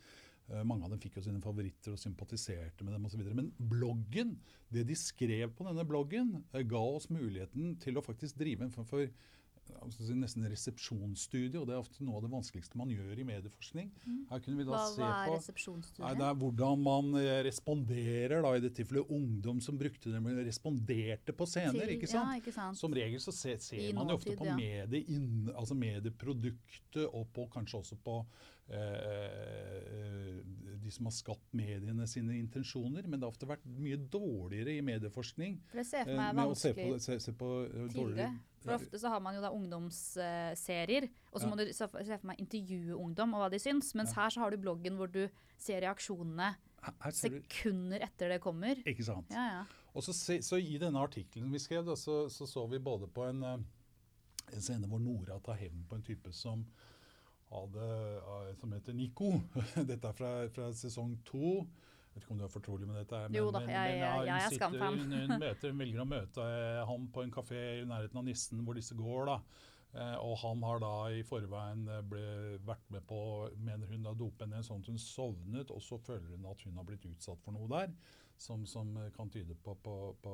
mange 0.67 0.85
av 0.85 0.91
dem 0.91 0.99
fikk 1.01 1.17
jo 1.17 1.25
sine 1.25 1.41
favoritter 1.43 1.93
og 1.95 2.01
sympatiserte 2.01 2.83
med 2.83 2.95
dem 2.95 3.05
osv. 3.07 3.21
Men 3.31 3.51
bloggen, 3.57 4.35
det 4.73 4.83
de 4.89 4.97
skrev 4.99 5.53
på 5.55 5.67
denne 5.67 5.85
bloggen, 5.87 6.35
ga 6.51 6.83
oss 6.83 7.07
muligheten 7.13 7.77
til 7.83 7.97
å 7.97 8.05
faktisk 8.05 8.41
drive 8.41 8.65
en 8.65 8.73
form 8.73 8.89
for 8.89 9.07
si, 9.91 10.15
nesten 10.17 10.45
resepsjonsstudie, 10.49 11.59
og 11.59 11.67
det 11.67 11.75
er 11.75 11.81
ofte 11.81 12.03
noe 12.05 12.19
av 12.19 12.25
det 12.25 12.31
vanskeligste 12.33 12.79
man 12.79 12.91
gjør 12.91 13.19
i 13.19 13.25
medieforskning. 13.27 13.89
Mm. 14.03 14.19
Her 14.31 14.43
kunne 14.43 14.59
vi 14.59 14.65
da 14.67 14.73
hva, 14.73 14.83
se 14.91 15.01
hva 15.01 15.11
er 15.23 15.33
resepsjonsstudie? 15.37 16.03
Nei, 16.05 16.13
det 16.19 16.27
er 16.27 16.39
hvordan 16.41 16.83
man 16.83 17.11
eh, 17.19 17.41
responderer, 17.47 18.35
da, 18.45 18.53
i 18.53 18.63
dette 18.63 18.79
tilfellet 18.81 19.13
ungdom 19.17 19.61
som 19.63 19.77
brukte 19.79 20.13
dem, 20.13 20.29
responderte 20.43 21.35
på 21.37 21.47
scener. 21.49 21.83
Til, 21.83 21.95
ikke, 21.97 22.11
sant? 22.11 22.31
Ja, 22.31 22.41
ikke, 22.41 22.55
sant? 22.55 22.79
Som 22.79 22.95
regel 22.97 23.23
så 23.23 23.35
ser, 23.35 23.59
ser 23.63 23.89
man 23.97 24.11
jo 24.11 24.19
ofte 24.19 24.35
på 24.39 24.49
ja. 24.49 24.57
medie 24.59 25.13
altså 25.53 25.77
medieproduktet, 25.77 27.05
og 27.09 27.29
på, 27.35 27.47
kanskje 27.53 27.79
også 27.81 27.99
på 28.03 28.19
eh, 28.21 28.52
de 30.83 30.91
som 30.91 31.07
har 31.07 31.13
skapt 31.15 31.53
mediene 31.55 32.07
sine 32.09 32.35
intensjoner. 32.37 33.05
Men 33.07 33.19
det 33.19 33.27
har 33.27 33.33
ofte 33.33 33.49
vært 33.49 33.65
mye 33.65 33.97
dårligere 33.97 34.77
i 34.77 34.81
medieforskning. 34.85 35.59
For 35.71 35.81
det 35.81 35.87
ser 35.89 36.07
for 36.07 36.19
meg 36.19 36.31
eh, 36.31 36.39
vanskelig 36.39 36.59
se 36.59 36.73
på, 36.79 36.97
se, 37.05 37.19
se 37.25 37.35
på, 37.39 37.51
tidligere. 37.93 38.31
For 38.63 38.77
ofte 38.77 38.99
så 38.99 39.11
har 39.11 39.23
man 39.23 39.35
jo 39.35 39.43
da 39.43 39.51
ungdomsserier, 39.51 41.09
og 41.31 41.39
så 41.39 41.47
ja. 41.47 41.51
må 41.51 41.59
du 41.59 41.65
se 41.75 41.87
for 41.91 42.27
meg 42.29 42.39
intervjue 42.39 42.95
ungdom 42.95 43.35
og 43.35 43.43
hva 43.43 43.49
de 43.51 43.59
syns. 43.59 43.91
Mens 43.99 44.13
ja. 44.13 44.21
her 44.21 44.35
så 44.35 44.43
har 44.43 44.53
du 44.53 44.61
bloggen 44.63 44.99
hvor 44.99 45.11
du 45.11 45.25
ser 45.59 45.83
reaksjonene 45.83 46.53
sekunder 47.15 48.03
etter 48.07 48.35
det 48.35 48.41
kommer. 48.43 48.79
Ikke 48.87 49.05
sant. 49.07 49.31
Ja, 49.33 49.47
ja. 49.59 49.63
Og 49.93 50.03
så, 50.03 50.15
så, 50.15 50.57
I 50.57 50.79
denne 50.81 51.03
artikkelen 51.03 51.51
vi 51.53 51.61
skrev, 51.61 51.83
da, 51.85 51.95
så, 51.99 52.25
så, 52.33 52.47
så 52.49 52.65
vi 52.71 52.79
både 52.81 53.07
på 53.13 53.27
en, 53.27 53.43
eh, 53.45 53.59
en 54.55 54.63
scene 54.63 54.89
hvor 54.89 55.01
Nora 55.03 55.37
tar 55.43 55.59
hevn 55.59 55.83
på 55.89 55.99
en 55.99 56.05
type 56.07 56.33
som, 56.33 56.63
hadde, 57.53 57.87
det 58.49 58.59
som 58.59 58.75
heter 58.75 58.95
Nico. 58.97 59.33
Dette 59.89 60.09
er 60.09 60.17
fra, 60.17 60.31
fra 60.53 60.69
sesong 60.77 61.17
to. 61.27 61.59
Jeg 61.63 62.19
vet 62.19 62.25
ikke 62.25 62.33
om 62.35 62.41
du 62.41 62.45
er 62.45 62.53
fortrolig 62.53 62.87
med 62.87 62.99
dette. 63.01 63.19
Men, 63.25 63.37
jo 63.39 63.51
da, 63.53 63.63
jeg, 63.65 63.73
jeg, 63.73 63.99
jeg, 64.03 64.25
jeg 64.29 64.47
er 64.47 64.57
skamfan. 64.59 64.97
Hun, 65.01 65.13
hun, 65.17 65.37
møter, 65.45 65.71
hun 65.71 65.83
velger 65.83 66.03
å 66.03 66.09
møte 66.09 66.47
ham 66.89 67.07
på 67.13 67.23
en 67.25 67.31
kafé 67.33 67.61
i 67.79 67.85
nærheten 67.89 68.21
av 68.21 68.27
Nissen, 68.27 68.65
hvor 68.67 68.77
disse 68.77 68.97
går. 68.97 69.31
da. 69.31 69.37
Eh, 69.93 70.17
og 70.25 70.37
han 70.41 70.63
har 70.65 70.79
da 70.81 70.93
i 71.13 71.21
forveien 71.25 71.83
eh, 71.93 72.03
ble, 72.09 72.25
vært 72.65 72.85
med 72.93 73.05
på, 73.09 73.19
mener 73.61 73.89
hun, 73.91 74.05
da 74.05 74.15
dope 74.17 74.45
henne 74.45 74.61
sånn 74.65 74.81
at 74.81 74.89
hun 74.89 75.01
sovnet, 75.01 75.73
og 75.73 75.81
så 75.85 75.99
føler 76.01 76.31
hun 76.33 76.47
at 76.49 76.63
hun 76.65 76.79
har 76.79 76.87
blitt 76.87 77.05
utsatt 77.11 77.41
for 77.45 77.53
noe 77.53 77.69
der 77.69 77.93
som, 78.43 78.65
som 78.67 78.89
kan 79.15 79.29
tyde 79.31 79.55
på, 79.63 79.75
på, 79.83 79.93
på 80.23 80.33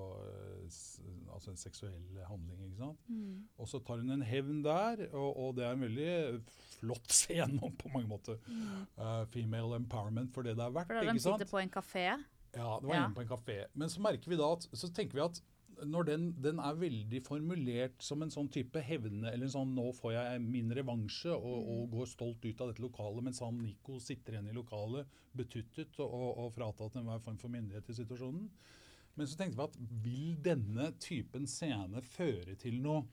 altså 1.33 1.53
en 1.53 1.59
seksuell 1.59 2.21
handling. 2.25 2.63
ikke 2.65 2.79
sant? 2.79 3.03
Mm. 3.07 3.43
Og 3.61 3.69
så 3.69 3.81
tar 3.85 4.01
hun 4.01 4.15
en 4.15 4.25
hevn 4.25 4.63
der, 4.65 5.05
og, 5.11 5.29
og, 5.29 5.53
det 5.59 5.67
er 5.67 5.77
en 5.77 5.85
veldig 5.85 6.41
flott 6.79 7.13
scene 7.19 7.71
på 7.83 7.93
mange 7.93 8.09
måter. 8.09 8.41
Mm. 8.47 8.81
Uh, 8.97 9.23
female 9.33 9.77
empowerment 9.77 10.33
for 10.33 10.47
det 10.47 10.57
det 10.57 10.65
er 10.65 10.75
verdt. 10.79 10.89
For 10.89 10.99
da 10.99 11.13
de 11.13 11.25
sitter 11.27 11.53
på 11.53 11.61
en 11.61 11.73
kafé? 11.73 12.07
Ja, 12.55 12.79
det 12.81 12.89
var 12.89 12.95
ja. 12.95 13.05
inne 13.05 13.15
på 13.15 13.25
en 13.27 13.29
kafé. 13.29 13.61
Men 13.77 13.93
så 13.93 14.01
merker 14.01 14.33
vi 14.33 14.39
da 14.39 14.49
at, 14.57 14.65
så 14.73 14.89
tenker 14.93 15.19
vi 15.19 15.25
at 15.27 15.41
når 15.87 16.07
den, 16.07 16.25
den, 16.41 16.59
er 16.63 16.79
veldig 16.79 17.21
formulert 17.25 18.03
som 18.03 18.23
en 18.23 18.33
sånn 18.33 18.49
type 18.51 18.81
hevne, 18.83 19.29
eller 19.29 19.47
en 19.47 19.53
sånn 19.53 19.75
'nå 19.75 19.91
får 19.97 20.13
jeg 20.15 20.41
min 20.43 20.73
revansje', 20.75 21.35
og, 21.35 21.57
mm. 21.59 21.69
og, 21.75 21.83
går 21.93 22.09
stolt 22.11 22.45
ut 22.45 22.61
av 22.61 22.71
dette 22.71 22.83
lokalet, 22.83 23.23
mens 23.23 23.39
han 23.43 23.61
Nico 23.61 23.99
sitter 24.03 24.35
igjen 24.35 24.51
i 24.51 24.57
lokalet 24.57 25.07
betuttet 25.35 25.99
og, 25.99 26.29
og 26.41 26.51
fratatt 26.55 26.97
enhver 26.99 27.21
form 27.23 27.37
for 27.37 27.53
myndighet 27.53 27.89
i 27.89 27.97
situasjonen. 28.01 28.49
Men 29.15 29.27
så 29.27 29.37
tenkte 29.39 29.59
vi 29.59 29.67
at 29.67 29.79
vil 30.03 30.35
denne 30.43 30.91
typen 31.01 31.47
scene 31.49 32.01
føre 32.01 32.55
til 32.59 32.79
noe 32.81 33.03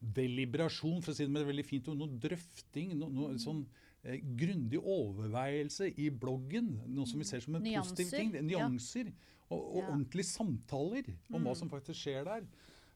deliberasjon, 0.00 1.00
for 1.02 1.12
å 1.12 1.16
si 1.16 1.24
det 1.24 1.32
med 1.32 1.44
et 1.44 1.50
veldig 1.52 1.66
fint, 1.66 1.88
noe 1.96 2.20
drøfting, 2.20 2.92
noe, 2.98 3.12
noe 3.14 3.38
sånn 3.40 3.62
eh, 4.04 4.20
grundig 4.36 4.80
overveielse 4.80 5.88
i 5.96 6.10
bloggen, 6.10 6.74
noe 6.86 7.08
som 7.08 7.22
vi 7.22 7.28
ser 7.28 7.40
som 7.44 7.56
en 7.56 7.64
Nyanser. 7.64 7.94
positiv 7.96 8.12
ting. 8.12 8.34
Nyanser. 8.50 9.08
Ja 9.08 9.32
og, 9.54 9.64
og 9.70 9.80
ja. 9.80 9.88
ordentlige 9.94 10.28
samtaler 10.28 11.08
om 11.30 11.38
mm. 11.38 11.46
hva 11.46 11.54
som 11.58 11.72
faktisk 11.72 12.02
skjer 12.02 12.28
der. 12.28 12.44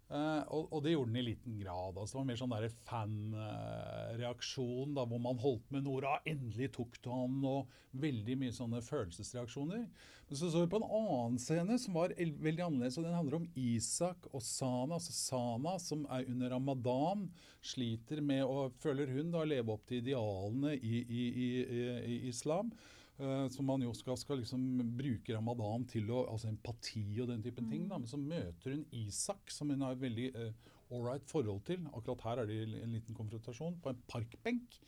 Uh, 0.09 0.41
og, 0.57 0.71
og, 0.73 0.79
det 0.81 0.95
gjorde 0.95 1.11
den 1.11 1.21
i 1.21 1.27
liten 1.27 1.59
grad. 1.61 1.99
altså 2.01 2.17
Det 2.17 2.23
var 2.23 2.29
mer 2.31 2.39
sånn 2.41 2.55
fanreaksjon, 2.89 4.95
uh, 4.97 5.05
hvor 5.05 5.21
man 5.21 5.43
holdt 5.43 5.67
med 5.75 5.85
Nora. 5.85 6.15
Endelig 6.29 6.71
tok 6.79 6.97
du 7.05 7.11
han, 7.13 7.35
og 7.45 7.69
veldig 8.01 8.39
mye 8.41 8.55
sånne 8.57 8.81
følelsesreaksjoner. 8.87 9.83
Men 10.29 10.41
så 10.41 10.49
så 10.49 10.63
vi 10.63 10.71
på 10.73 10.81
en 10.81 10.93
annen 10.97 11.37
scene 11.41 11.77
som 11.81 11.97
var 11.97 12.17
veldig 12.17 12.65
annerledes. 12.65 12.97
og 12.97 13.05
Den 13.05 13.19
handler 13.19 13.37
om 13.43 13.51
Isak 13.53 14.21
og 14.33 14.43
Sana. 14.45 14.97
altså 14.97 15.13
Sana 15.13 15.79
som 15.81 16.07
er 16.09 16.29
under 16.33 16.49
ramadan, 16.57 17.29
sliter 17.61 18.21
med 18.25 18.45
og 18.49 18.73
føler 18.81 19.13
hun, 19.13 19.33
da, 19.35 19.45
leve 19.45 19.73
opp 19.77 19.85
til 19.89 20.01
idealene 20.01 20.73
i, 20.77 21.05
i, 21.05 21.23
i, 21.29 21.49
i 22.17 22.19
islam. 22.33 22.73
Uh, 23.19 23.49
som 23.51 23.67
man 23.67 23.83
jo 23.83 23.91
skal, 23.99 24.15
skal 24.15 24.39
liksom 24.39 24.63
bruke 24.95 25.35
ramadan 25.35 25.83
til 25.91 26.07
å, 26.15 26.21
altså 26.31 26.53
empati 26.53 27.03
og 27.19 27.33
den 27.33 27.43
typen 27.43 27.67
mm. 27.67 27.71
ting. 27.73 27.87
Da. 27.91 27.99
Men 27.99 28.11
så 28.11 28.21
møter 28.21 28.77
hun 28.77 28.85
Isak, 28.95 29.51
som 29.51 29.73
hun 29.75 29.83
har 29.83 29.97
et 29.97 30.05
veldig 30.05 30.29
uh, 30.37 30.77
ålreit 30.95 31.27
forhold 31.27 31.65
til. 31.67 31.83
Akkurat 31.91 32.23
her 32.29 32.45
er 32.45 32.51
det 32.53 32.61
en 32.79 32.95
liten 32.95 33.19
konfrontasjon, 33.19 33.81
på 33.83 33.91
en 33.91 34.05
parkbenk. 34.07 34.79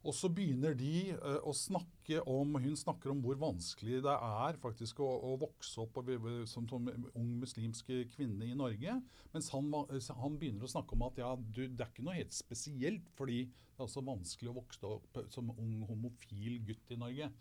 Og 0.00 0.12
så 0.16 0.28
begynner 0.32 0.76
de 0.76 1.14
uh, 1.24 1.38
å 1.48 1.54
snakke 1.56 2.20
om 2.28 2.56
Hun 2.60 2.76
snakker 2.76 3.12
om 3.12 3.20
hvor 3.24 3.40
vanskelig 3.40 4.00
det 4.04 4.12
er 4.28 4.60
faktisk 4.60 5.00
å, 5.04 5.08
å 5.30 5.32
vokse 5.40 5.80
opp 5.80 6.00
og, 6.02 6.12
som, 6.50 6.68
som, 6.68 6.88
ung 7.14 7.32
muslimsk 7.40 7.92
kvinne 8.12 8.48
i 8.50 8.56
Norge. 8.60 8.98
Mens 9.32 9.48
han, 9.54 9.72
han, 9.72 10.36
begynner 10.36 10.68
å 10.68 10.72
snakke 10.72 10.98
om 10.98 11.08
at 11.08 11.20
ja, 11.22 11.32
du, 11.40 11.64
det 11.64 11.84
er 11.84 11.92
ikke 11.94 12.04
noe 12.04 12.18
helt 12.20 12.36
spesielt, 12.36 13.08
fordi 13.16 13.46
det 13.48 13.80
er 13.80 13.88
også 13.88 14.04
vanskelig 14.04 14.52
å 14.52 14.58
vokse 14.60 14.94
opp 14.98 15.20
som 15.32 15.52
ung 15.56 15.80
homofil 15.88 16.60
gutt 16.68 16.92
i 16.92 17.00
Norge. 17.00 17.32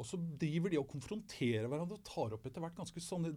Og 0.00 0.06
så 0.08 0.16
driver 0.40 0.72
de 0.72 0.78
og 0.80 0.88
konfronterer 0.88 1.68
hverandre 1.68 1.98
og 1.98 2.06
tar 2.08 2.32
opp 2.32 2.46
etter 2.48 2.64
hvert 2.64 2.78
ganske 2.78 3.02
sånne 3.04 3.34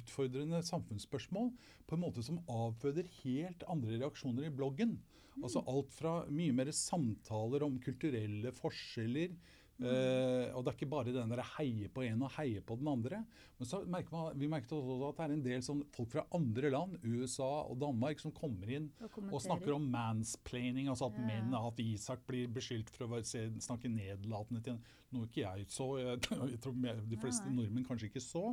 utfordrende 0.00 0.58
samfunnsspørsmål 0.66 1.52
på 1.86 1.96
en 1.96 2.02
måte 2.02 2.24
som 2.26 2.40
avføder 2.50 3.06
helt 3.20 3.62
andre 3.70 4.00
reaksjoner 4.00 4.48
i 4.48 4.52
bloggen. 4.54 4.96
Mm. 5.36 5.44
Altså 5.46 5.62
alt 5.70 5.94
fra 5.94 6.14
mye 6.34 6.56
mer 6.56 6.72
samtaler 6.74 7.62
om 7.66 7.78
kulturelle 7.84 8.50
forskjeller 8.58 9.38
Uh, 9.80 10.52
og 10.52 10.64
det 10.64 10.72
er 10.72 10.76
ikke 10.76 10.90
bare 10.92 11.12
den 11.14 11.30
der 11.32 11.40
heie 11.54 11.88
på 11.88 12.02
en 12.04 12.26
og 12.26 12.34
heie 12.36 12.60
på 12.60 12.76
den 12.76 12.90
andre. 12.92 13.22
Men 13.56 13.68
så 13.68 13.80
merker 13.88 14.12
man, 14.12 14.36
vi 14.40 14.50
merket 14.50 14.74
også 14.76 15.08
at 15.08 15.20
det 15.20 15.24
er 15.24 15.34
en 15.36 15.44
del 15.46 15.64
sånn 15.64 15.82
folk 15.94 16.12
fra 16.12 16.26
andre 16.36 16.72
land, 16.74 16.98
USA 17.06 17.48
og 17.62 17.78
Danmark, 17.80 18.20
som 18.20 18.34
kommer 18.36 18.68
inn 18.76 18.90
og, 19.00 19.18
og 19.30 19.40
snakker 19.44 19.74
om 19.76 19.88
mansplaining. 19.92 20.90
Altså 20.92 21.08
at 21.08 21.18
ja. 21.20 21.26
menn, 21.30 21.56
at 21.56 21.80
Isak 21.84 22.26
blir 22.28 22.52
beskyldt 22.52 22.92
for 22.92 23.16
å 23.16 23.22
snakke 23.24 23.92
nedlatende 23.92 24.64
til 24.64 24.80
noe 25.16 25.26
ikke 25.26 25.42
jeg 25.42 25.66
så. 25.72 25.88
Jeg, 26.00 26.20
jeg 26.52 26.60
tror 26.62 26.76
de 26.76 27.20
fleste 27.20 27.48
ja. 27.48 27.56
nordmenn 27.56 27.88
kanskje 27.88 28.10
ikke 28.10 28.24
så. 28.24 28.44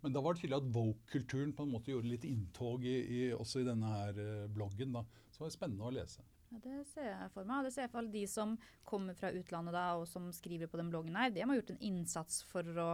Men 0.00 0.16
da 0.16 0.24
var 0.24 0.34
det 0.34 0.42
tydelig 0.42 0.62
at 0.62 0.74
woke-kulturen 0.74 1.54
på 1.56 1.66
en 1.66 1.74
måte 1.74 1.92
gjorde 1.92 2.10
litt 2.10 2.26
inntog 2.28 2.84
i, 2.88 2.98
i, 3.04 3.22
også 3.36 3.60
i 3.60 3.68
denne 3.68 3.94
her 3.98 4.20
uh, 4.20 4.44
bloggen. 4.52 4.96
da. 4.96 5.04
Så 5.28 5.42
det 5.42 5.50
var 5.50 5.56
spennende 5.58 5.88
å 5.88 5.94
lese. 5.94 6.24
Ja, 6.50 6.58
Det 6.62 6.76
ser 6.90 7.08
jeg 7.10 7.30
for 7.34 7.46
meg. 7.46 7.60
Og 7.60 7.68
det 7.68 7.74
ser 7.74 7.86
jeg 7.86 7.94
for 7.94 8.12
de 8.18 8.26
som 8.30 8.58
kommer 8.88 9.16
fra 9.18 9.32
utlandet 9.32 9.76
da, 9.76 9.86
og 10.00 10.06
som 10.10 10.30
skriver 10.34 10.70
på 10.70 10.80
den 10.80 10.90
bloggen 10.92 11.16
her. 11.16 11.30
De 11.30 11.42
har 11.44 11.60
gjort 11.60 11.74
en 11.76 11.82
innsats 11.90 12.42
for 12.50 12.66
å 12.82 12.90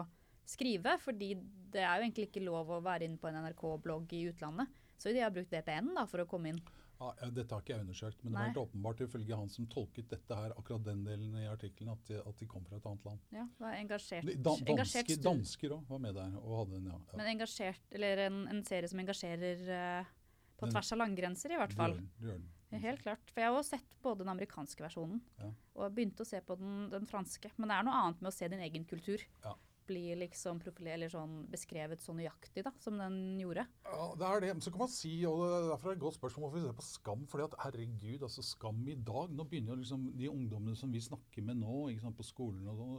skrive, 0.46 0.96
fordi 1.02 1.34
det 1.75 1.82
er 1.82 1.98
jo 1.98 2.06
egentlig 2.06 2.28
ikke 2.28 2.44
lov 2.46 2.70
å 2.70 2.82
være 2.84 3.08
inne 3.08 3.18
på 3.18 3.28
en 3.30 3.40
NRK-blogg 3.42 4.12
i 4.14 4.26
utlandet. 4.30 4.82
Så 4.96 5.12
de 5.12 5.20
har 5.25 5.32
brukt 5.34 5.52
VPN 5.52 5.94
da, 5.96 6.06
for 6.08 6.22
å 6.22 6.28
komme 6.30 6.52
inn. 6.52 6.60
Ja, 6.96 7.10
dette 7.28 7.52
har 7.52 7.60
ikke 7.60 7.75
jeg 7.75 7.84
undersøkt, 7.84 8.22
men 8.25 8.32
Nei. 8.32 8.36
det 8.36 8.38
var 8.38 8.46
helt 8.48 8.60
åpenbart 8.62 9.00
ifølge 9.04 9.36
han 9.36 9.50
som 9.52 9.66
tolket 9.68 10.06
dette 10.08 10.38
her, 10.38 10.54
akkurat 10.56 10.86
den 10.86 11.02
delen 11.04 11.34
i 11.36 11.44
artikkelen, 11.50 11.92
at 11.92 12.08
de, 12.08 12.20
at 12.22 12.38
de 12.40 12.48
kom 12.48 12.64
fra 12.64 12.78
et 12.78 12.86
annet 12.88 13.08
land. 13.10 13.26
Ja, 13.36 13.44
var 13.60 13.76
engasjert. 13.76 14.30
Da, 14.46 14.54
danske, 14.70 15.18
dansker 15.26 15.75
òg 15.76 15.90
var 15.90 16.00
med 16.06 16.16
der. 16.16 16.38
en, 16.38 16.88
ja, 16.88 16.96
ja. 16.96 17.18
Men 17.18 17.32
engasjert, 17.34 17.84
eller 17.98 18.25
en, 18.30 18.38
en 18.54 18.62
serie 18.64 18.88
som 18.88 19.02
engasjerer 19.02 19.66
uh, 19.68 20.14
på 20.56 20.68
tvers 20.70 20.92
av 20.94 21.02
landgrenser, 21.02 21.52
i 21.52 21.60
hvert 21.60 21.75
fall. 21.76 21.98
Det 22.18 22.30
gjør 22.30 22.38
den. 22.38 22.52
Helt 22.82 23.02
klart. 23.04 23.30
For 23.30 23.42
jeg 23.42 23.50
har 23.50 23.56
også 23.56 23.76
sett 23.76 23.94
både 24.02 24.25
den 24.25 24.32
amerikanske 24.32 24.82
versjonen 24.82 25.20
ja. 25.38 25.52
og 25.78 25.94
begynte 25.94 26.25
å 26.25 26.28
se 26.28 26.40
på 26.44 26.56
den, 26.58 26.88
den, 26.92 27.06
franske. 27.08 27.52
Men 27.56 27.70
det 27.70 27.78
er 27.78 27.86
noe 27.86 28.02
annet 28.02 28.25
med 28.25 28.32
å 28.32 28.34
se 28.34 28.48
din 28.50 28.64
egen 28.66 28.86
kultur. 28.88 29.22
Ja. 29.44 29.54
Bli 29.86 30.16
liksom 30.18 30.58
eller 30.66 31.12
sånn 31.12 31.44
beskrevet 31.46 32.02
så 32.02 32.10
nøyaktig 32.16 32.64
da, 32.66 32.72
som 32.82 32.98
den 32.98 33.38
gjorde. 33.38 33.68
Ja, 33.86 34.08
det 34.18 34.26
er 34.28 34.42
det. 34.42 34.50
Så 34.66 34.72
kan 34.75 34.82
man 34.82 34.90
si, 34.90 35.12
og 35.30 35.44
Derfor 35.70 35.92
er 35.92 35.94
det 35.94 36.00
et 36.00 36.06
godt 36.08 36.18
spørsmål 36.18 36.44
hvorfor 36.48 36.58
vi 36.58 36.64
ser 36.66 36.80
på 36.80 36.88
Skam. 36.88 37.22
fordi 37.30 37.46
at 37.46 37.56
herregud, 37.62 38.26
altså 38.26 38.42
Skam 38.42 38.82
i 38.90 38.98
dag 38.98 39.30
Nå 39.30 39.46
begynner 39.46 39.78
liksom 39.78 40.10
de 40.18 40.32
ungdommene 40.32 40.76
som 40.76 40.90
vi 40.90 41.04
snakker 41.06 41.46
med 41.46 41.62
nå 41.62 41.86
sant, 42.02 42.18
på 42.18 42.26
skolen 42.26 42.66
og 42.72 42.82
sånn, 42.82 42.98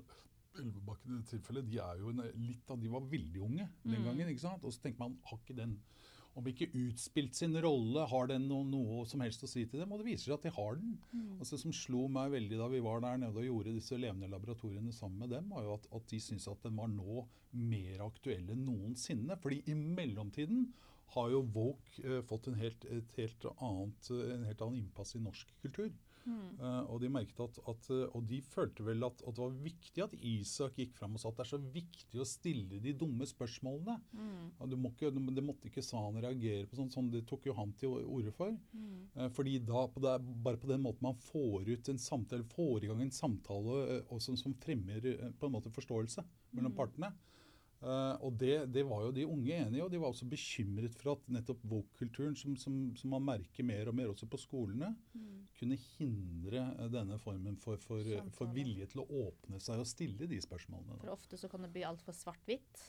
Elvebakken 0.58 1.12
i 1.12 1.20
det 1.20 1.28
tilfellet, 1.30 1.68
de 1.70 1.78
er 1.84 2.00
jo 2.00 2.10
en, 2.10 2.24
litt 2.42 2.72
av, 2.72 2.80
de 2.82 2.90
var 2.90 3.04
veldig 3.06 3.42
unge 3.46 3.68
den 3.84 4.00
mm. 4.00 4.06
gangen. 4.08 4.32
ikke 4.32 4.46
sant? 4.48 4.64
Og 4.64 4.74
så 4.74 4.88
tenker 4.88 5.04
man, 5.04 5.20
har 5.28 5.44
ikke 5.44 5.60
den 5.60 5.76
om 6.38 6.48
ikke 6.50 6.70
utspilt 6.78 7.38
sin 7.38 7.56
rolle, 7.64 8.04
har 8.12 8.30
den 8.30 8.46
noe, 8.50 8.66
noe, 8.70 9.06
som 9.10 9.24
helst 9.26 9.46
å 9.46 9.50
si 9.50 9.64
til 9.66 9.82
dem? 9.82 9.94
Og 9.94 10.02
det 10.02 10.10
viser 10.12 10.30
seg 10.30 10.36
at 10.38 10.46
de 10.46 10.54
har 10.54 10.78
den. 10.78 10.96
Mm. 11.12 11.32
Altså, 11.40 11.58
som 11.62 11.74
slo 11.74 12.04
meg 12.14 12.34
veldig 12.36 12.60
da 12.60 12.68
vi 12.72 12.82
var 12.86 13.02
der 13.04 13.22
nede 13.24 13.42
og 13.42 13.48
gjorde 13.48 13.74
disse 13.74 13.98
levende 13.98 14.30
laboratoriene 14.30 14.94
sammen 14.94 15.24
med 15.24 15.34
dem, 15.34 15.50
var 15.54 15.66
jo 15.66 15.78
at, 15.80 15.88
at 15.98 16.12
de 16.12 16.22
syntes 16.22 16.50
at 16.52 16.68
den 16.68 16.78
var 16.78 16.92
nå 16.94 17.24
mer 17.58 18.04
aktuell 18.06 18.52
enn 18.54 18.68
noensinne. 18.68 19.40
Fordi 19.42 19.64
i 19.66 19.78
mellomtiden 19.78 20.68
har 21.16 21.32
jo 21.34 21.42
Woke 21.56 22.04
eh, 22.04 22.22
fått 22.30 22.52
en 22.52 22.60
helt, 22.60 22.86
helt 23.18 23.50
annet, 23.56 24.12
en 24.12 24.46
helt 24.50 24.62
annen 24.66 24.84
innpass 24.84 25.16
i 25.18 25.24
norsk 25.24 25.54
kultur. 25.64 25.90
Mm. 26.28 26.60
Uh, 26.60 26.82
og, 26.92 26.98
de 27.02 27.10
merket 27.12 27.40
at, 27.40 27.60
at, 27.72 27.90
eh, 27.94 28.04
og 28.12 28.26
de 28.28 28.42
følte 28.44 28.84
vel 28.84 29.06
at, 29.08 29.22
at, 29.24 29.36
det 29.38 29.44
var 29.44 29.54
viktig 29.64 30.04
at 30.04 30.16
Isak 30.28 30.76
gikk 30.82 30.98
fram 30.98 31.16
og 31.16 31.22
sa 31.22 31.32
at 31.32 31.38
det 31.40 31.46
er 31.46 31.52
så 31.54 31.60
viktig 31.78 32.20
å 32.20 32.28
stille 32.28 32.82
de 32.84 32.94
dumme 33.00 33.28
spørsmålene. 33.30 33.96
Mm. 34.12 34.74
Må 34.76 34.92
ikke, 34.92 35.14
det 35.14 35.46
måtte 35.46 35.72
ikke 35.72 35.86
sa 35.86 36.02
han 36.04 36.20
reagere 36.24 36.68
på 36.68 36.80
sånn, 36.80 36.92
sånn 36.92 37.12
det 37.14 37.24
tok 37.30 37.48
jo 37.48 37.56
han 37.58 37.72
til 37.80 37.96
orde 38.02 38.34
for. 38.36 38.52
Mm. 38.76 39.00
Uh, 39.16 39.30
fordi 39.38 39.56
da, 39.64 39.86
på 39.94 40.04
det, 40.04 40.18
bare 40.44 40.60
på 40.60 40.72
den 40.72 40.84
måten 40.84 41.08
man 41.08 41.22
får 41.30 41.72
ut 41.72 41.94
en 41.94 42.02
samtale, 42.02 42.48
får 42.52 42.84
i 42.84 42.92
gang 42.92 43.06
en 43.06 43.16
samtale 43.16 43.80
uh, 44.04 44.20
som, 44.20 44.36
som, 44.40 44.56
fremmer 44.58 45.04
på 45.38 45.48
en 45.48 45.54
måte 45.54 45.72
forståelse 45.72 46.26
mellom 46.58 46.74
mm. 46.74 46.78
partene. 46.78 47.14
Uh, 47.78 48.16
og 48.26 48.40
det, 48.42 48.56
det, 48.74 48.82
var 48.90 49.04
jo 49.06 49.12
de 49.14 49.26
unge 49.30 49.54
enige 49.54 49.78
i, 49.78 49.84
og 49.86 49.92
de 49.94 50.00
var 50.02 50.10
også 50.10 50.26
bekymret 50.30 50.96
for 50.98 51.14
at 51.14 51.28
nettopp 51.30 51.62
woke-kulturen, 51.70 52.34
som, 52.40 52.56
som, 52.58 52.80
som, 52.98 53.12
man 53.14 53.28
merker 53.28 53.68
mer 53.68 53.92
og 53.92 53.98
mer 54.00 54.10
også 54.10 54.26
på 54.32 54.40
skolene, 54.42 54.90
mm. 55.14 55.44
kunne 55.60 55.78
hindre 55.78 56.64
uh, 56.80 56.88
denne 56.94 57.20
formen 57.22 57.60
for, 57.62 57.78
for, 57.84 58.02
for, 58.34 58.50
vilje 58.56 58.90
til 58.90 59.04
å 59.04 59.10
åpne 59.28 59.62
seg 59.62 59.84
og 59.84 59.90
stille 59.90 60.30
de 60.30 60.42
spørsmålene. 60.42 60.96
Da. 60.96 61.04
For 61.06 61.14
ofte 61.14 61.38
så 61.38 61.52
kan 61.52 61.68
det 61.68 61.74
bli 61.76 61.86
altfor 61.86 62.18
svart-hvitt 62.18 62.88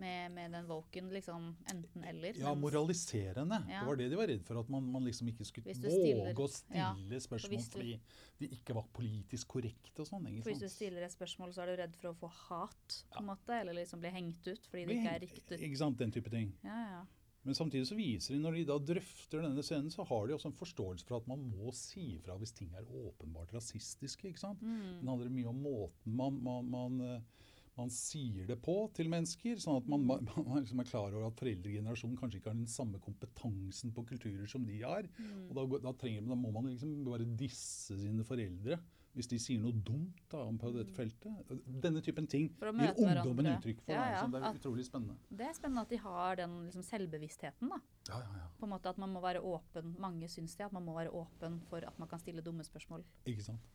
med, 0.00 0.32
med 0.34 0.54
den 0.56 0.66
woken, 0.68 1.10
liksom 1.14 1.50
enten-eller. 1.72 2.40
Ja, 2.40 2.54
moraliserende. 2.58 3.60
Ja. 3.68 3.82
Det 3.82 3.90
var 3.90 4.00
det 4.00 4.08
de 4.12 4.18
var 4.20 4.30
redd 4.32 4.42
for. 4.46 4.60
At 4.62 4.72
man, 4.72 4.88
man 4.94 5.06
liksom 5.06 5.30
ikke 5.32 5.46
skulle 5.48 5.76
våge 5.76 6.46
å 6.46 6.50
stille 6.52 6.80
ja. 6.80 7.20
spørsmål 7.26 7.60
du, 7.60 7.70
fordi 7.76 7.94
de 8.40 8.50
ikke 8.56 8.76
var 8.76 8.88
politisk 8.96 9.54
korrekte 9.56 10.04
og 10.04 10.08
sånn. 10.08 10.28
Hvis 10.46 10.64
du 10.64 10.68
stiller 10.72 11.06
et 11.06 11.14
spørsmål, 11.14 11.54
så 11.56 11.64
er 11.64 11.72
du 11.72 11.80
redd 11.84 11.96
for 12.00 12.12
å 12.12 12.16
få 12.24 12.32
hat, 12.48 13.00
på 13.12 13.22
en 13.22 13.30
måte, 13.32 13.56
eller 13.60 13.76
liksom 13.76 14.02
bli 14.02 14.12
hengt 14.16 14.50
ut 14.50 14.68
fordi 14.70 14.86
det 14.88 15.00
ikke 15.00 15.16
er 15.16 15.24
riktig. 15.28 15.62
Ikke 15.70 15.82
sant, 15.84 15.98
den 16.00 16.14
type 16.14 16.32
ting. 16.32 16.54
Ja, 16.66 16.82
ja. 16.96 17.00
Men 17.42 17.56
samtidig 17.56 17.88
så 17.88 17.96
viser 17.96 18.34
de, 18.34 18.40
når 18.42 18.58
de 18.58 18.62
da 18.68 18.76
drøfter 18.84 19.44
denne 19.46 19.62
scenen, 19.64 19.92
så 19.92 20.04
har 20.04 20.26
de 20.28 20.34
også 20.36 20.50
en 20.50 20.58
forståelse 20.58 21.06
for 21.08 21.22
at 21.22 21.28
man 21.30 21.40
må 21.48 21.72
si 21.76 22.18
ifra 22.18 22.36
hvis 22.40 22.52
ting 22.56 22.74
er 22.76 22.84
åpenbart 22.84 23.54
rasistiske. 23.56 24.28
ikke 24.28 24.42
sant? 24.42 24.60
Mm. 24.60 25.00
Det 25.00 25.08
handler 25.08 25.32
mye 25.32 25.48
om 25.48 25.62
måten 25.64 26.18
man, 26.20 26.36
man, 26.44 26.68
man 26.68 27.00
eh, 27.06 27.46
man 27.78 27.90
sier 27.94 28.48
det 28.48 28.56
på 28.64 28.76
til 28.96 29.10
mennesker, 29.12 29.58
sånn 29.62 29.80
at 29.80 29.88
man, 29.92 30.06
man, 30.08 30.60
liksom 30.60 30.82
er 30.82 30.88
klar 30.90 31.10
over 31.10 31.28
at 31.30 31.40
foreldregenerasjonen 31.40 32.18
kanskje 32.18 32.40
ikke 32.40 32.52
har 32.52 32.60
den 32.60 32.70
samme 32.70 33.02
kompetansen 33.02 33.94
på 33.96 34.06
kulturer 34.08 34.48
som 34.50 34.64
de 34.68 34.80
har. 34.82 35.08
Mm. 35.18 35.50
og 35.50 35.58
da, 35.58 35.66
da, 35.88 35.94
trenger, 36.00 36.26
da, 36.30 36.38
må 36.38 36.54
man 36.54 36.70
liksom 36.70 36.96
bare 37.06 37.28
disse 37.40 37.98
sine 38.00 38.26
foreldre 38.26 38.80
hvis 39.16 39.26
de 39.26 39.38
sier 39.42 39.58
noe 39.58 39.74
dumt 39.74 40.20
da, 40.30 40.44
på 40.62 40.70
dette 40.74 40.92
mm. 40.92 40.94
feltet. 40.94 41.54
Denne 41.82 42.02
typen 42.04 42.28
ting 42.30 42.46
gir 42.54 42.92
ungdommen 42.94 43.48
uttrykk 43.56 43.82
for. 43.82 43.96
Ja, 43.96 44.04
ja. 44.14 44.20
Det 44.30 44.38
er 44.38 44.60
utrolig 44.60 44.84
spennende. 44.86 45.16
Det 45.26 45.48
er 45.48 45.56
spennende 45.56 45.82
at 45.82 45.90
de 45.90 45.98
har 46.04 46.38
den 46.38 46.54
liksom, 46.68 46.84
selvbevisstheten. 46.86 47.72
da. 47.72 47.80
Ja, 48.06 48.20
ja, 48.22 48.44
ja. 48.44 48.46
På 48.60 48.68
en 48.68 48.74
måte 48.76 48.92
At 48.92 49.02
man 49.02 49.10
må 49.10 49.22
være 49.24 49.42
åpen. 49.42 49.96
Mange 49.98 50.30
syns 50.30 50.54
det, 50.54 50.68
at 50.68 50.76
man 50.76 50.86
må 50.86 50.94
være 50.94 51.10
åpen 51.10 51.58
for 51.70 51.82
at 51.86 51.98
man 51.98 52.10
kan 52.10 52.22
stille 52.22 52.44
dumme 52.46 52.66
spørsmål. 52.66 53.02
Ikke 53.26 53.48
sant. 53.50 53.66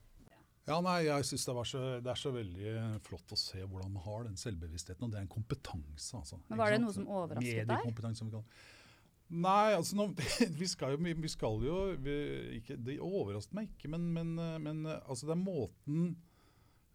Ja, 0.66 0.80
nei, 0.82 1.04
jeg 1.06 1.26
synes 1.30 1.44
det, 1.46 1.82
det, 2.02 2.10
er 2.10 2.18
så 2.18 2.32
veldig 2.34 2.72
flott 3.06 3.34
å 3.36 3.38
se 3.38 3.60
hvordan 3.62 3.92
man 3.94 4.06
har 4.08 4.24
den 4.26 4.38
selvbevisstheten. 4.40 5.06
Og 5.06 5.12
det 5.14 5.20
er 5.20 5.28
en 5.28 5.36
kompetanse. 5.36 6.18
Altså, 6.18 6.40
Men 6.50 6.62
Var 6.62 6.74
det 6.74 6.80
noe 6.82 6.96
som 6.96 7.06
overrasket 7.06 7.70
deg? 7.70 7.84
Nei, 9.26 9.74
altså 9.74 9.98
nå, 9.98 10.08
vi, 10.60 10.68
skal 10.70 10.96
jo, 10.96 11.02
vi 11.02 11.30
skal 11.32 11.64
jo 11.66 11.80
vi, 12.02 12.16
ikke, 12.60 12.78
Det 12.78 13.00
overrasker 13.02 13.58
meg 13.58 13.72
ikke, 13.72 13.90
men, 13.94 14.06
men, 14.14 14.36
men 14.62 14.84
altså, 14.92 15.26
det 15.26 15.34
er 15.34 15.42
måten 15.42 16.04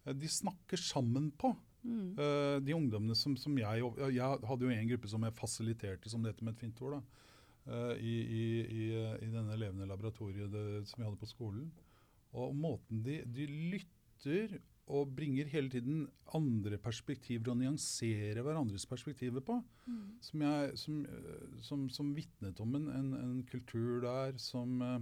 eh, 0.05 0.15
de 0.15 0.31
snakker 0.31 0.79
sammen 0.79 1.31
på. 1.39 1.53
Mm. 1.81 2.11
Uh, 2.19 2.59
de 2.61 2.75
ungdommene 2.77 3.15
som, 3.17 3.33
som, 3.41 3.55
jeg 3.57 3.87
Jeg 4.13 4.41
hadde 4.45 4.67
jo 4.67 4.73
en 4.75 4.89
gruppe 4.91 5.09
som 5.09 5.23
jeg 5.25 5.37
fasiliterte, 5.39 6.11
som 6.13 6.23
det 6.23 6.35
heter 6.35 6.45
med 6.45 6.59
et 6.59 6.65
fint 6.67 6.83
ord, 6.85 6.99
da, 6.99 7.31
uh, 7.71 7.95
i, 7.97 8.17
i, 8.21 8.43
i, 8.61 8.83
i, 9.15 9.31
denne 9.31 9.57
levende 9.57 9.89
laboratoriet 9.89 10.53
det, 10.53 10.67
som 10.91 11.01
vi 11.01 11.07
hadde 11.07 11.23
på 11.23 11.31
skolen. 11.31 11.71
Og 12.39 12.53
måten 12.55 13.03
de, 13.07 13.21
de, 13.27 13.47
lytter 13.73 14.59
og 14.91 15.11
bringer 15.15 15.49
hele 15.51 15.71
tiden 15.71 16.03
andre 16.35 16.79
perspektiver 16.83 17.53
og 17.53 17.59
nyanserer 17.61 18.43
hverandres 18.43 18.87
perspektiver 18.91 19.43
på, 19.47 19.61
mm. 19.87 20.05
som, 20.27 20.45
jeg, 20.47 20.77
som, 20.79 21.01
som, 21.63 21.89
som 21.91 22.13
vitnet 22.15 22.61
om 22.63 22.75
en, 22.79 22.89
en, 22.95 23.11
en, 23.19 23.41
kultur 23.51 24.01
der 24.03 24.39
som, 24.43 24.81
eh, 24.83 24.99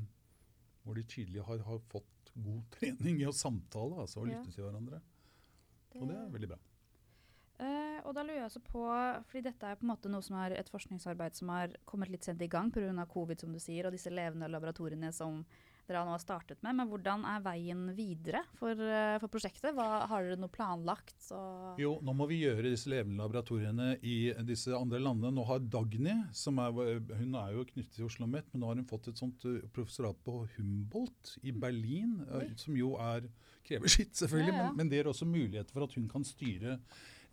hvor 0.85 0.97
de 0.97 1.05
tydelig 1.09 1.45
har, 1.45 1.65
har, 1.65 1.81
fått 1.93 2.33
god 2.37 2.65
trening 2.79 3.23
i 3.23 3.29
å 3.29 3.35
samtale 3.35 4.05
altså, 4.05 4.23
og 4.23 4.33
lytte 4.33 4.53
til 4.53 4.67
hverandre. 4.67 5.01
Det, 5.89 6.03
og 6.03 6.11
det 6.11 6.19
er 6.21 6.35
veldig 6.37 6.51
bra. 6.53 6.61
Uh, 7.59 7.99
og 8.07 8.13
da 8.15 8.23
lurer 8.23 8.37
jeg 8.39 8.47
også 8.47 8.61
på, 8.63 8.83
fordi 9.27 9.41
Dette 9.49 9.67
er 9.67 9.79
på 9.81 9.83
en 9.83 9.91
måte 9.91 10.11
noe 10.13 10.23
som 10.23 10.37
er 10.39 10.55
et 10.55 10.69
forskningsarbeid 10.71 11.35
som 11.35 11.51
har 11.51 11.73
kommet 11.89 12.13
litt 12.13 12.29
sent 12.29 12.45
i 12.45 12.51
gang 12.51 12.71
pga. 12.71 12.93
covid, 13.11 13.41
som 13.41 13.51
du 13.51 13.59
sier, 13.59 13.89
og 13.89 13.97
disse 13.97 14.13
levende 14.13 14.51
laboratoriene 14.53 15.11
som 15.17 15.41
dere 15.89 16.05
nå 16.05 16.15
har 16.15 16.23
startet 16.23 16.61
med. 16.63 16.77
Men 16.79 16.91
hvordan 16.91 17.25
er 17.29 17.43
veien 17.45 17.87
videre 17.97 18.45
for, 18.61 18.77
eh, 18.77 19.17
for 19.23 19.33
prosjektet? 19.33 19.73
Hva, 19.77 20.05
har 20.11 20.29
dere 20.29 20.41
noe 20.41 20.53
planlagt? 20.53 21.17
jo, 21.79 21.97
nå 22.05 22.13
må 22.17 22.27
vi 22.29 22.43
gjøre 22.43 22.71
disse 22.71 22.91
levende 22.91 23.23
laboratoriene 23.23 23.89
i 24.07 24.31
disse 24.47 24.75
andre 24.77 25.01
landene. 25.01 25.33
Nå 25.35 25.45
har 25.49 25.65
Dagny, 25.65 26.15
som 26.37 26.61
er, 26.63 27.01
hun 27.19 27.37
er 27.41 27.57
jo 27.57 27.67
knyttet 27.73 27.97
til 27.97 28.07
Oslo 28.07 28.19
OsloMet, 28.19 28.45
men 28.53 28.61
nå 28.61 28.67
har 28.71 28.77
hun 28.79 28.87
fått 28.89 29.09
et 29.09 29.19
sånt 29.21 29.45
eh, 29.47 29.69
professorat 29.75 30.17
på 30.25 30.47
Humboldt 30.57 31.39
i 31.43 31.53
mm. 31.53 31.61
Berlin, 31.61 32.25
Oi. 32.27 32.45
Eh, 32.45 32.57
som 32.59 32.77
jo 32.77 32.97
er, 32.99 33.23
krever 33.67 33.89
sitt, 33.89 34.17
selvfølgelig, 34.19 34.53
ja, 34.53 34.59
ja. 34.59 34.65
Men, 34.69 34.77
men 34.77 34.89
det 34.91 34.97
gir 34.99 35.09
også 35.13 35.27
mulighet 35.29 35.71
for 35.71 35.83
at 35.87 35.95
hun 35.95 36.09
kan 36.11 36.25
styre 36.27 36.79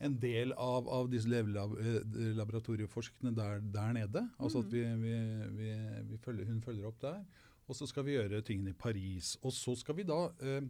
en 0.04 0.20
del 0.20 0.52
av, 0.60 0.90
av 0.92 1.08
disse 1.08 1.30
laboratorieforskene 1.32 3.32
der, 3.36 3.60
der 3.72 3.94
nede. 3.96 4.30
Altså 4.38 4.60
at 4.60 4.66
mm. 4.68 4.72
vi, 4.76 4.82
vi, 5.06 5.16
vi, 5.56 5.70
vi 6.12 6.18
følger, 6.20 6.46
hun 6.52 6.62
følger 6.62 6.86
opp 6.90 7.02
der. 7.02 7.24
Og 7.66 7.78
så 7.78 7.88
skal 7.90 8.06
vi 8.06 8.16
gjøre 8.16 8.44
tingene 8.46 8.74
i 8.74 8.78
Paris. 8.78 9.36
Og 9.42 9.54
så 9.54 9.74
skal 9.80 9.98
vi 9.98 10.06
da 10.08 10.20
eh, 10.46 10.66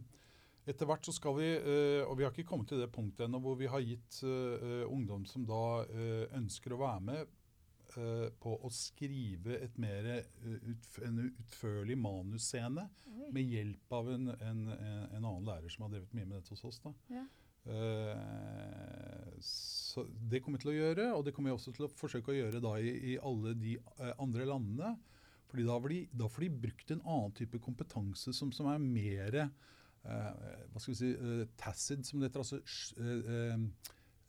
etter 0.66 0.88
hvert 0.88 1.06
så 1.06 1.14
skal 1.14 1.36
vi, 1.38 1.48
eh, 1.54 2.02
og 2.02 2.16
vi 2.18 2.26
har 2.26 2.32
ikke 2.32 2.48
kommet 2.48 2.70
til 2.72 2.80
det 2.82 2.90
punktet 2.94 3.26
ennå 3.26 3.40
hvor 3.44 3.58
vi 3.60 3.68
har 3.70 3.84
gitt 3.84 4.22
eh, 4.26 4.84
ungdom 4.88 5.26
som 5.28 5.44
da 5.46 5.84
ønsker 6.38 6.74
å 6.74 6.84
være 6.84 7.08
med 7.10 7.34
på 8.42 8.50
å 8.66 8.68
skrive 8.74 9.60
et 9.62 9.76
mer, 9.80 10.04
en 11.06 11.20
utførlig 11.22 11.94
manusscene 11.96 12.82
med 13.32 13.54
hjelp 13.54 13.94
av 13.94 14.10
en, 14.12 14.26
en, 14.34 14.58
en, 14.74 15.22
annen 15.22 15.46
lærer 15.46 15.72
som 15.72 15.86
har 15.86 15.92
drevet 15.94 16.16
mye 16.18 16.26
med 16.26 16.34
dette 16.34 16.52
hos 16.52 16.64
oss. 16.66 16.80
da. 16.82 16.92
Ja. 17.14 17.22
så 19.46 20.04
Det 20.18 20.42
kommer 20.42 20.58
vi 20.58 20.66
til 20.66 20.72
å 20.74 20.76
gjøre, 20.76 21.06
og 21.14 21.24
det 21.24 21.32
kommer 21.38 21.54
vi 21.54 21.56
også 21.60 21.76
til 21.78 21.86
å 21.86 21.92
forsøke 21.94 22.34
å 22.34 22.36
gjøre 22.36 22.60
da 22.66 22.74
i, 22.82 22.92
i 23.14 23.16
alle 23.22 23.54
de 23.56 23.78
andre 24.18 24.50
landene. 24.50 24.92
Fordi 25.56 25.64
da, 25.64 25.76
de, 25.88 26.02
da, 26.20 26.28
får 26.28 26.44
de 26.44 26.54
brukt 26.66 26.90
en 26.92 27.00
annen 27.00 27.36
type 27.36 27.58
kompetanse 27.64 28.32
som, 28.36 28.50
som 28.52 28.66
er 28.68 28.82
mer 28.82 29.36
eh, 29.40 29.46
hva 30.04 30.82
skal 30.82 30.92
vi 30.92 30.98
si, 30.98 31.12
eh, 31.16 31.44
tacit, 31.56 32.02
som 32.04 32.20
det 32.20 32.28
heter. 32.28 32.42
altså 32.44 32.58
eh, 33.00 33.62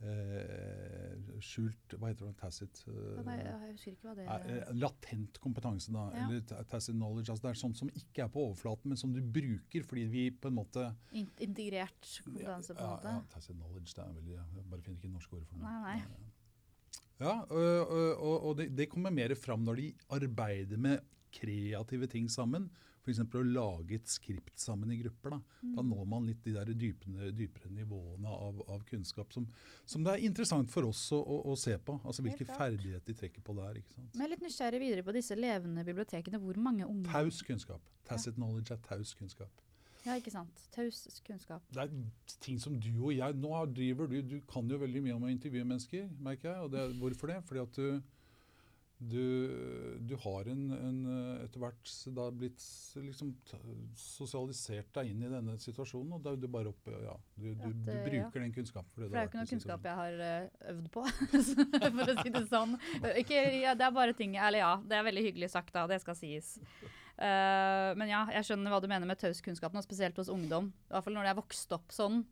eh, 0.08 1.34
skjult 1.44 1.98
Hva 1.98 2.14
heter 2.14 2.30
det? 2.30 2.38
Tacit? 2.40 2.80
Ja, 2.88 3.26
nei, 3.28 3.36
jeg 3.42 3.74
husker 3.74 3.92
ikke 3.92 4.08
hva 4.08 4.16
det 4.16 4.28
er. 4.30 4.46
Eh, 4.54 4.72
latent 4.80 5.42
kompetanse, 5.44 5.92
da. 5.92 6.06
Ja. 6.16 6.30
Eller 6.30 6.64
tacit 6.72 6.96
knowledge. 6.96 7.34
altså 7.34 7.50
Det 7.50 7.52
er 7.52 7.60
sånt 7.66 7.82
som 7.82 7.92
ikke 7.92 8.24
er 8.24 8.32
på 8.32 8.46
overflaten, 8.46 8.94
men 8.94 9.04
som 9.04 9.12
du 9.12 9.20
bruker 9.20 9.84
fordi 9.90 10.08
vi 10.14 10.30
på 10.32 10.48
en 10.48 10.58
måte 10.62 10.88
Integrert 11.12 12.14
kompetanse, 12.24 12.78
på 12.78 12.88
en 12.88 12.96
måte? 12.96 13.12
Ja, 13.12 13.20
ja, 13.20 13.28
tacit 13.36 13.58
knowledge. 13.58 13.92
det 13.98 14.06
er 14.06 14.16
veldig, 14.22 14.40
Jeg 14.40 14.72
bare 14.72 14.88
finner 14.88 15.04
ikke 15.04 15.14
norske 15.20 15.42
ord 15.42 15.46
for 15.52 15.60
det. 15.60 15.68
Nei, 15.68 16.00
nei. 16.08 16.24
Ja, 17.18 17.34
og, 17.50 17.94
og, 18.22 18.36
og 18.46 18.58
det, 18.60 18.68
det, 18.78 18.86
kommer 18.92 19.10
mer 19.10 19.34
fram 19.34 19.64
når 19.66 19.80
de 19.80 19.86
arbeider 20.14 20.78
med 20.78 21.00
kreative 21.34 22.08
ting 22.12 22.30
sammen. 22.32 22.70
F.eks. 23.08 23.22
å 23.24 23.44
lage 23.46 23.96
et 23.96 24.10
skript 24.12 24.60
sammen 24.60 24.92
i 24.92 24.98
grupper. 25.00 25.38
Da, 25.38 25.40
mm. 25.62 25.76
da 25.78 25.86
når 25.88 26.08
man 26.12 26.26
litt 26.28 26.42
de 26.44 26.56
der 26.58 26.72
dypere, 26.76 27.30
dypere 27.36 27.72
nivåene 27.72 28.32
av, 28.32 28.60
av 28.74 28.82
kunnskap 28.90 29.32
som, 29.36 29.46
som, 29.86 30.04
det 30.04 30.18
er 30.18 30.26
interessant 30.28 30.72
for 30.74 30.90
oss 30.90 31.06
å, 31.16 31.22
å, 31.22 31.38
å 31.54 31.56
se 31.60 31.78
på. 31.80 32.00
altså 32.04 32.26
Hvilke 32.26 32.50
ferdigheter 32.50 33.08
de 33.08 33.16
trekker 33.22 33.46
på 33.46 33.56
der. 33.62 33.80
ikke 33.80 33.96
sant? 33.96 34.18
Men 34.20 34.34
litt 34.34 34.44
nysgjerrig 34.44 34.82
videre 34.84 35.06
på 35.08 35.16
disse 35.16 35.38
levende 35.40 35.86
bibliotekene. 35.88 36.42
Hvor 36.44 36.60
mange 36.60 36.90
unge 36.90 37.08
Taus 37.12 37.40
kunnskap. 37.48 37.96
Tacit 38.08 38.34
ja. 38.34 38.42
knowledge 38.42 38.76
er 38.76 38.84
taus 38.84 39.16
kunnskap. 39.16 39.64
Ja, 40.08 40.16
ikke 40.16 40.32
sant. 40.32 40.62
Taus 40.72 41.02
kunnskap. 41.28 41.64
Det 41.74 41.84
er 41.84 42.36
ting 42.44 42.60
som 42.64 42.78
du 42.80 42.92
og 42.94 43.12
jeg 43.12 43.36
Nå 43.42 43.52
driver 43.76 44.08
du 44.08 44.22
Du 44.24 44.38
kan 44.48 44.68
jo 44.70 44.80
veldig 44.80 45.02
mye 45.04 45.16
om 45.18 45.26
å 45.28 45.32
intervjue 45.32 45.68
mennesker, 45.68 46.08
merker 46.24 46.54
jeg. 46.54 46.68
Og 46.68 46.72
det, 46.76 46.86
hvorfor 47.02 47.34
det? 47.34 47.42
Fordi 47.48 47.64
at 47.64 47.80
du 47.80 48.17
du, 48.98 49.98
du, 50.02 50.16
har 50.24 50.48
en, 50.50 50.62
en 50.74 51.00
etter 51.44 51.62
hvert 51.62 51.92
da 52.18 52.24
blitt 52.34 52.64
liksom 52.98 53.34
sosialisert 53.98 54.90
deg 54.98 55.12
inn 55.12 55.22
i 55.22 55.30
denne 55.30 55.58
situasjonen, 55.62 56.16
og 56.18 56.24
da 56.26 56.34
er 56.34 56.42
du 56.42 56.48
bare 56.50 56.72
oppe 56.72 56.96
ja, 57.04 57.14
du, 57.38 57.52
du, 57.52 57.68
du 57.76 57.92
bruker 57.92 58.18
ja. 58.18 58.44
den 58.44 58.56
kunnskapen. 58.56 58.90
For 58.96 59.06
det, 59.06 59.10
for 59.10 59.14
det 59.14 59.22
er 59.22 59.28
jo 59.28 59.32
ikke 59.32 59.44
noe 59.44 59.52
kunnskap 59.52 59.86
jeg 59.86 60.00
har 60.02 60.22
uh, 60.24 60.70
øvd 60.74 60.88
på, 60.96 61.04
for 62.00 62.14
å 62.14 62.18
si 62.24 62.34
det 62.34 62.44
sånn. 62.50 62.78
Ikke, 63.22 63.42
ja, 63.62 63.76
det 63.78 63.86
er 63.86 63.94
bare 63.96 64.18
ting 64.18 64.34
Eller 64.42 64.64
ja, 64.64 64.74
det 64.82 64.98
er 64.98 65.06
veldig 65.12 65.28
hyggelig 65.30 65.52
sagt, 65.54 65.76
da. 65.78 65.86
Det 65.90 66.02
skal 66.02 66.18
sies. 66.18 66.56
Uh, 67.18 67.94
men 67.98 68.10
ja, 68.10 68.26
jeg 68.34 68.50
skjønner 68.50 68.74
hva 68.74 68.82
du 68.82 68.90
mener 68.90 69.10
med 69.10 69.22
taus 69.22 69.44
kunnskap, 69.46 69.78
spesielt 69.86 70.18
hos 70.18 70.34
ungdom. 70.34 70.72
I 70.90 70.96
hvert 70.96 71.06
fall 71.06 71.18
når 71.18 71.30
de 71.30 71.34
er 71.36 71.42
vokst 71.44 71.78
opp 71.78 71.94
sånn, 71.94 72.24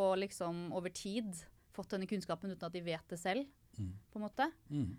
og 0.00 0.18
liksom 0.20 0.68
over 0.76 0.92
tid 0.94 1.32
fått 1.74 1.94
denne 1.94 2.08
kunnskapen 2.10 2.52
uten 2.52 2.68
at 2.68 2.74
de 2.74 2.82
vet 2.84 3.12
det 3.12 3.18
selv, 3.20 3.48
mm. 3.78 3.94
på 4.12 4.20
en 4.20 4.24
måte. 4.26 4.46
Mm. 4.68 4.90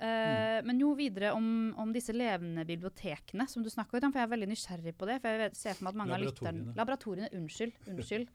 Uh, 0.00 0.62
men 0.64 0.78
jo 0.80 0.94
videre 0.96 1.34
om, 1.36 1.74
om, 1.76 1.90
disse 1.92 2.14
levende 2.16 2.64
bibliotekene 2.64 3.44
som 3.50 3.60
du 3.60 3.68
snakker 3.68 4.00
om, 4.00 4.14
for 4.14 4.22
jeg 4.22 4.28
er 4.30 4.32
veldig 4.32 4.48
nysgjerrig 4.48 4.94
på 4.96 5.08
det. 5.10 5.18
for 5.20 5.44
jeg 5.44 5.58
ser 5.58 5.76
for 5.76 5.84
meg 5.84 5.92
at 5.92 6.00
mange 6.00 6.16
av 6.16 6.24
lytterne, 6.24 6.72
Laboratoriene. 6.78 7.28
Unnskyld. 7.36 7.76
unnskyld. 7.92 8.30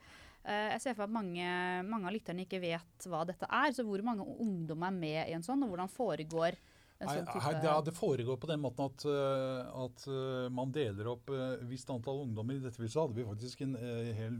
Uh, 0.45 0.67
jeg 0.75 0.83
ser 0.83 0.93
for 0.93 1.01
meg 1.01 1.09
at 1.09 1.15
mange, 1.15 1.49
mange, 1.89 2.11
av 2.11 2.13
lytterne 2.13 2.45
ikke 2.45 2.61
vet 2.61 3.09
hva 3.09 3.23
dette 3.25 3.49
er. 3.49 3.73
Så 3.73 3.87
hvor 3.87 4.05
mange 4.05 4.27
ungdom 4.45 4.85
er 4.85 4.93
med 4.99 5.21
i 5.23 5.33
en 5.37 5.45
sånn, 5.45 5.65
og 5.65 5.73
hvordan 5.73 5.89
foregår 5.89 6.59
en 7.01 7.09
sånn 7.09 7.25
type 7.31 7.41
Nei, 7.43 7.65
ja, 7.65 7.79
Det 7.83 7.95
foregår 7.97 8.37
på 8.39 8.51
den 8.53 8.61
måten 8.61 8.85
at, 8.85 9.07
uh, 9.09 9.87
at 9.87 10.05
man 10.53 10.69
deler 10.75 11.09
opp 11.15 11.33
et 11.33 11.65
visst 11.65 11.89
antall 11.89 12.21
ungdommer. 12.27 12.59
I 12.59 12.67
dette 12.67 12.83
viset 12.83 13.01
hadde 13.01 13.17
vi 13.17 13.25
faktisk 13.25 13.65
en 13.65 13.73
hel 14.21 14.37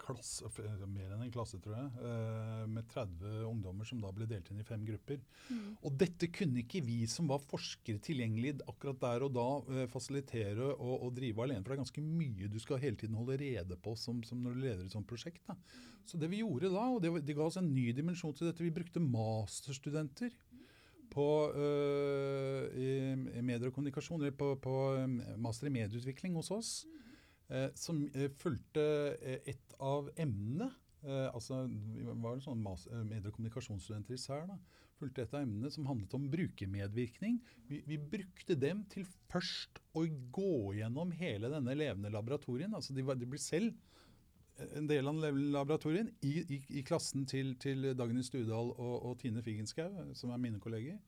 klasse, 0.00 0.48
mer 0.86 1.12
enn 1.14 1.24
en 1.24 1.32
klasse, 1.32 1.58
tror 1.62 1.76
jeg, 1.76 1.90
eh, 2.10 2.62
med 2.70 2.86
30 2.92 3.44
ungdommer 3.48 3.88
som 3.88 4.00
da 4.02 4.12
ble 4.14 4.28
delt 4.30 4.50
inn 4.50 4.62
i 4.62 4.66
fem 4.66 4.84
grupper. 4.86 5.20
Mm. 5.50 5.76
Og 5.82 5.96
dette 6.00 6.30
kunne 6.34 6.62
ikke 6.62 6.82
vi 6.86 7.02
som 7.10 7.28
var 7.30 7.44
forskere 7.44 8.02
tilgjengelig 8.04 8.56
akkurat 8.66 9.00
der 9.02 9.26
og 9.26 9.34
da, 9.36 9.48
eh, 9.74 9.90
fasilitere 9.92 10.72
og, 10.74 10.94
og, 10.96 11.14
drive 11.16 11.44
alene. 11.44 11.62
For 11.62 11.72
det 11.72 11.78
er 11.78 11.84
ganske 11.84 12.06
mye 12.06 12.50
du 12.52 12.58
skal 12.62 12.82
hele 12.82 12.96
tiden 13.00 13.18
holde 13.18 13.38
rede 13.40 13.78
på 13.82 13.96
som, 14.00 14.22
som 14.26 14.42
når 14.42 14.56
du 14.56 14.64
leder 14.64 14.84
et 14.86 14.96
sånt 14.96 15.08
prosjekt. 15.08 15.42
Da. 15.48 15.56
Så 16.06 16.20
det 16.20 16.30
vi 16.30 16.42
gjorde 16.42 16.72
da, 16.72 16.88
og 16.92 17.00
det, 17.02 17.12
det 17.26 17.36
ga 17.36 17.46
oss 17.48 17.58
en 17.60 17.72
ny 17.74 17.90
dimensjon 17.96 18.34
til 18.36 18.50
dette, 18.50 18.64
vi 18.64 18.74
brukte 18.74 19.02
masterstudenter 19.02 20.34
på 21.10 21.26
uh, 21.54 22.66
i, 22.76 22.88
i 23.38 23.42
medier 23.42 23.70
og 23.70 23.74
kommunikasjon, 23.76 24.26
på, 24.36 24.52
på 24.60 24.76
master 25.40 25.70
i 25.70 25.74
medieutvikling 25.78 26.36
hos 26.36 26.50
oss. 26.54 26.70
Eh, 26.84 27.05
som 27.74 28.02
eh, 28.14 28.30
fulgte 28.40 28.82
eh, 29.20 29.52
et 29.52 29.78
av 29.78 30.10
emnene. 30.16 30.72
altså, 31.06 31.66
Vi 31.70 32.02
var 32.02 32.40
sånn 32.42 32.64
medie- 33.06 33.28
og 33.28 33.36
kommunikasjonsstudenter 33.36 34.14
i 34.14 34.18
SÆR. 34.18 34.58
fulgte 34.98 35.22
et 35.22 35.34
av 35.34 35.42
emnene 35.42 35.70
som 35.70 35.86
handlet 35.86 36.14
om 36.14 36.30
brukermedvirkning. 36.30 37.38
Vi, 37.68 37.82
vi, 37.86 37.98
brukte 37.98 38.56
dem 38.56 38.82
til 38.88 39.04
først 39.28 39.78
å 39.94 40.06
gå 40.32 40.72
gjennom 40.74 41.12
hele 41.12 41.50
denne 41.52 41.74
levende 41.76 42.10
laboratorien. 42.10 42.74
altså 42.74 42.94
De, 42.94 43.02
de 43.02 43.26
blir 43.26 43.38
selv 43.38 43.74
en 44.74 44.86
del 44.88 45.06
av 45.06 45.36
laboratorien 45.36 46.08
i, 46.24 46.40
i, 46.48 46.62
i 46.80 46.82
klassen 46.82 47.26
til, 47.26 47.54
til 47.60 47.92
Dagny 47.94 48.22
Studal 48.24 48.72
og, 48.72 48.96
og 49.04 49.18
Tine 49.20 49.42
Figenschou, 49.42 50.14
som 50.14 50.32
er 50.32 50.40
mine 50.40 50.58
kolleger. 50.58 50.98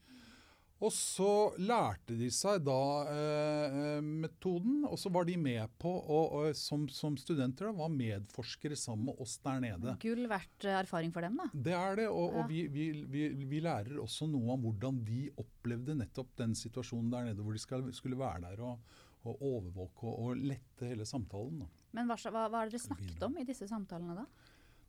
Og 0.78 0.92
så 0.94 1.30
lærte 1.58 2.14
de 2.14 2.28
seg 2.30 2.60
da 2.62 2.82
eh, 3.10 3.78
eh, 3.78 4.02
metoden, 4.04 4.84
og 4.86 4.94
så 5.00 5.10
var 5.10 5.26
de 5.26 5.34
med 5.40 5.72
på, 5.82 5.90
og, 5.90 6.36
og 6.38 6.58
som, 6.58 6.84
som, 6.92 7.16
studenter 7.18 7.66
da, 7.66 7.72
var 7.80 7.90
medforskere 7.90 8.78
sammen 8.78 9.08
med 9.08 9.22
oss 9.24 9.34
der 9.42 9.58
nede. 9.64 9.96
Gull 10.04 10.28
verdt 10.30 10.68
erfaring 10.70 11.10
for 11.14 11.26
dem, 11.26 11.40
da. 11.40 11.48
Det 11.66 11.74
er 11.74 11.98
det, 11.98 12.06
og, 12.12 12.28
ja. 12.30 12.44
og 12.44 12.52
vi, 12.52 12.62
vi, 12.70 12.86
vi, 13.10 13.26
vi, 13.42 13.62
lærer 13.64 13.98
også 13.98 14.30
noe 14.30 14.54
om 14.54 14.68
hvordan 14.68 15.02
de 15.08 15.24
opplevde 15.34 15.98
nettopp 15.98 16.36
den 16.38 16.54
situasjonen 16.58 17.10
der 17.10 17.32
nede, 17.32 17.42
hvor 17.42 17.58
de 17.58 17.64
skal, 17.64 17.82
skulle 17.96 18.20
være 18.20 18.44
der 18.46 18.62
og, 18.68 18.78
og 19.26 19.42
overvåke 19.50 20.14
og, 20.14 20.38
lette 20.38 20.92
hele 20.92 21.08
samtalen. 21.08 21.64
Da. 21.64 21.72
Men 21.98 22.06
hva, 22.06 22.20
hva, 22.30 22.46
hva 22.46 22.62
er 22.62 22.70
det 22.70 22.78
dere 22.78 22.86
snakket 22.86 23.26
om 23.26 23.34
i 23.42 23.48
disse 23.48 23.66
samtalene 23.66 24.20
da? 24.20 24.28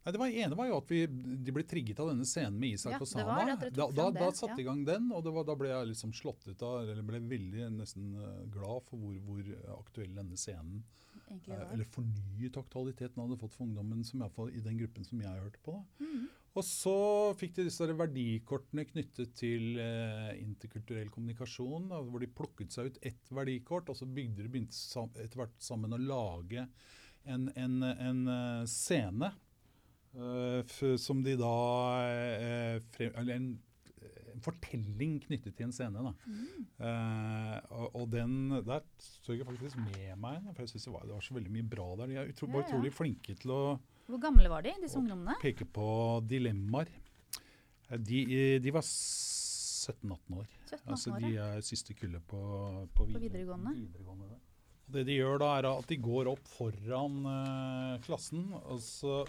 Nei, 0.03 0.13
det 0.15 0.19
var 0.21 0.31
ene 0.31 0.55
var 0.55 0.69
jo 0.69 0.77
at 0.79 0.91
vi, 0.93 1.01
de 1.43 1.53
ble 1.53 1.63
trigget 1.67 1.99
av 1.99 2.13
denne 2.13 2.27
scenen 2.27 2.55
med 2.59 2.77
Isak 2.77 2.95
ja, 2.95 2.99
og 3.03 3.09
Sana. 3.09 3.55
Da, 3.67 3.89
da, 3.91 4.05
da 4.15 4.29
satte 4.31 4.55
de 4.55 4.63
i 4.63 4.67
gang 4.69 4.85
den, 4.87 5.09
og 5.11 5.27
var, 5.27 5.43
da 5.47 5.55
ble 5.59 5.73
jeg 5.73 5.89
liksom 5.91 6.13
slått 6.15 6.47
ut 6.47 6.63
av 6.63 6.85
Eller 6.85 7.03
ble 7.05 7.19
veldig 7.27 7.67
nesten 7.75 8.13
uh, 8.15 8.45
glad 8.53 8.85
for 8.87 9.01
hvor, 9.01 9.17
hvor 9.27 9.49
aktuell 9.75 10.13
denne 10.15 10.39
scenen 10.39 10.85
uh, 11.27 11.49
Eller 11.73 11.83
fornyet 11.91 12.59
aktualiteten 12.61 13.19
hadde 13.19 13.39
fått 13.41 13.57
for 13.57 13.67
ungdommen, 13.67 14.05
som 14.07 14.23
i, 14.23 14.29
i 14.55 14.63
den 14.63 14.79
gruppen 14.79 15.07
som 15.07 15.19
jeg 15.21 15.43
hørte 15.43 15.59
på. 15.67 15.75
Mm. 15.99 16.29
Og 16.57 16.65
så 16.65 16.95
fikk 17.37 17.59
de 17.59 17.67
disse 17.67 17.85
verdikortene 17.99 18.87
knyttet 18.89 19.35
til 19.37 19.77
eh, 19.79 20.31
interkulturell 20.41 21.11
kommunikasjon, 21.13 21.85
da, 21.91 21.99
hvor 22.01 22.23
de 22.23 22.31
plukket 22.33 22.73
seg 22.73 22.89
ut 22.89 22.97
ett 23.05 23.29
verdikort, 23.29 23.91
og 23.91 23.99
så 23.99 24.07
bygde 24.09 24.41
de 24.41 24.49
begynte 24.49 25.03
etter 25.21 25.43
hvert 25.43 25.61
sammen 25.61 25.93
å 25.93 26.01
lage 26.01 26.65
en, 27.29 27.45
en, 27.53 27.77
en 27.85 28.25
scene 28.67 29.29
Uh, 29.29 29.48
som 30.97 31.23
de 31.23 31.35
da 31.37 31.55
uh, 32.09 32.77
frem, 32.95 33.11
Eller 33.21 33.35
en, 33.35 33.49
en, 34.33 34.41
fortelling 34.41 35.19
knyttet 35.25 35.55
til 35.57 35.67
en 35.67 35.75
scene. 35.75 36.03
da. 36.05 36.13
Mm. 36.25 36.65
Uh, 36.79 37.57
og, 37.69 37.95
og, 37.95 38.07
den 38.11 38.33
der 38.65 38.85
står 38.97 39.37
jeg 39.37 39.45
faktisk 39.49 39.77
med 39.83 40.15
meg, 40.17 40.49
for 40.53 40.63
jeg 40.63 40.73
syns 40.73 40.89
det, 40.89 40.95
det, 41.03 41.13
var 41.13 41.27
så 41.27 41.37
veldig 41.37 41.53
mye 41.53 41.69
bra 41.75 41.87
der. 41.99 42.11
De 42.11 42.19
er 42.21 42.33
utro, 42.33 42.49
ja, 42.49 42.57
ja. 42.57 42.65
utrolig 42.65 42.93
flinke 42.95 43.37
til 43.37 43.53
å 43.53 43.61
Hvor 44.09 44.21
gamle 44.23 44.49
var 44.49 44.65
de, 44.65 44.73
disse 44.81 44.97
ungdommene? 44.97 45.37
Peke 45.43 45.67
på 45.69 45.89
dilemmaer. 46.25 46.91
De, 47.89 48.19
de 48.61 48.71
var 48.73 48.85
17-18 48.85 50.37
år. 50.37 50.45
17 50.69 50.85
-18 50.85 50.91
altså, 50.93 51.15
de 51.17 51.31
er 51.41 51.61
siste 51.65 51.95
kullet 51.97 52.21
på, 52.29 52.39
på, 52.93 53.05
på 53.09 53.21
videregående. 53.21 53.73
videregående 53.73 54.37
det 54.93 55.05
de 55.05 55.19
gjør 55.19 55.37
da, 55.41 55.51
er 55.59 55.67
at 55.69 55.89
de 55.89 55.97
går 56.01 56.29
opp 56.31 56.49
foran 56.49 57.21
klassen. 58.05 58.49
og 58.59 58.81
så 58.83 59.21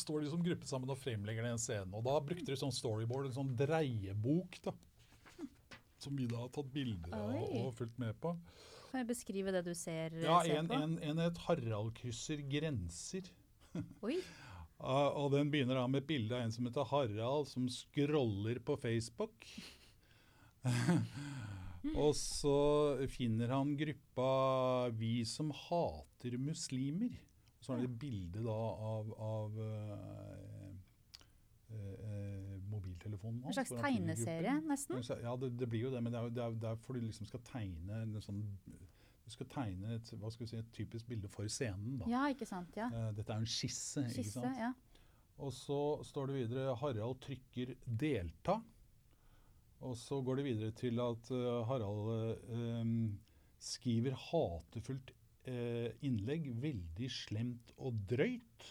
står 0.00 0.22
de 0.24 0.30
som 0.32 0.44
gruppe 0.44 0.68
sammen 0.68 0.92
og 0.92 0.98
fremlegger 1.00 1.46
den 1.46 1.60
scenen. 1.60 1.94
Og 1.96 2.04
da 2.06 2.16
brukte 2.24 2.52
de 2.52 2.58
sånn 2.60 2.74
storyboard, 2.74 3.30
en 3.30 3.36
sånn 3.36 3.52
dreiebok, 3.58 4.60
da. 4.64 4.74
Som 6.02 6.16
vi 6.18 6.26
da 6.28 6.42
har 6.42 6.50
tatt 6.52 6.68
bilder 6.74 7.14
av 7.16 7.36
og 7.40 7.70
fulgt 7.78 7.96
med 8.00 8.16
på. 8.20 8.34
Kan 8.90 9.00
jeg 9.00 9.08
beskrive 9.08 9.52
det 9.54 9.62
du 9.66 9.72
ser, 9.76 10.14
ja, 10.22 10.38
en, 10.56 10.68
på? 10.70 10.76
En, 10.76 10.98
en 11.02 11.22
het 11.24 11.40
'Harald 11.46 11.94
krysser 11.98 12.42
grenser'. 12.48 13.30
Oi. 14.04 14.18
og 15.20 15.32
den 15.34 15.50
begynner 15.52 15.80
da 15.80 15.86
med 15.88 16.04
et 16.04 16.08
bilde 16.08 16.36
av 16.36 16.44
en 16.44 16.52
som 16.54 16.68
heter 16.68 16.86
Harald, 16.92 17.48
som 17.50 17.66
scroller 17.72 18.60
på 18.64 18.76
Facebook. 18.80 19.48
og 22.02 22.12
så 22.18 22.58
finner 23.12 23.52
han 23.56 23.76
gruppa 23.76 24.90
'Vi 24.92 25.24
som 25.24 25.50
hater 25.50 26.38
muslimer'. 26.38 27.25
Så 27.66 27.74
er 27.74 27.82
det 27.82 27.88
et 27.90 27.98
bilde 27.98 28.42
da 28.46 28.56
av, 28.90 29.08
av 29.26 29.56
eh, 29.64 30.66
eh, 31.74 32.52
mobiltelefonen 32.70 33.40
hans. 33.42 33.50
En 33.50 33.58
slags 33.58 33.74
tegneserie, 33.74 34.60
nesten? 34.68 35.02
Ja, 35.24 35.34
det, 35.40 35.50
det, 35.58 35.68
blir 35.72 35.88
jo 35.88 35.94
det. 35.94 36.02
Men 36.04 36.14
det 36.14 36.20
er, 36.20 36.34
det 36.36 36.44
er, 36.44 36.60
det 36.62 36.70
er 36.70 36.84
fordi 36.86 37.02
du 37.02 37.08
liksom 37.10 37.26
skal 37.26 37.42
tegne 37.48 38.04
en 38.04 38.20
sånn 38.22 38.44
du 39.26 39.32
skal 39.34 39.48
tegne 39.50 39.96
et, 39.96 40.06
skal 40.06 40.44
vi 40.44 40.46
si, 40.46 40.58
et 40.60 40.68
typisk 40.70 41.08
bilde 41.10 41.28
for 41.32 41.50
scenen. 41.50 41.96
Da. 41.98 42.06
Ja, 42.12 42.22
ikke 42.30 42.46
sant, 42.46 42.76
ja. 42.78 42.86
Uh, 42.94 43.08
dette 43.16 43.34
er 43.34 43.40
jo 43.40 43.48
en 43.48 43.50
skisse. 43.50 44.04
skisse 44.06 44.22
ikke 44.22 44.34
sant? 44.36 44.60
Ja. 44.62 44.70
Og 45.42 45.50
så 45.52 45.78
står 46.06 46.30
det 46.30 46.36
videre 46.36 46.76
Harald 46.78 47.18
trykker 47.26 47.74
'delta'. 47.84 48.60
Og 49.84 49.96
så 49.98 50.22
går 50.22 50.38
det 50.38 50.44
videre 50.46 50.70
til 50.78 51.02
at 51.02 51.30
uh, 51.34 51.66
Harald 51.68 52.38
eh, 52.48 52.94
skriver 53.60 54.14
hatefullt 54.30 55.10
eh, 55.10 55.25
innlegg. 55.46 56.50
Veldig 56.62 57.10
slemt 57.12 57.72
og 57.76 57.98
drøyt. 58.10 58.66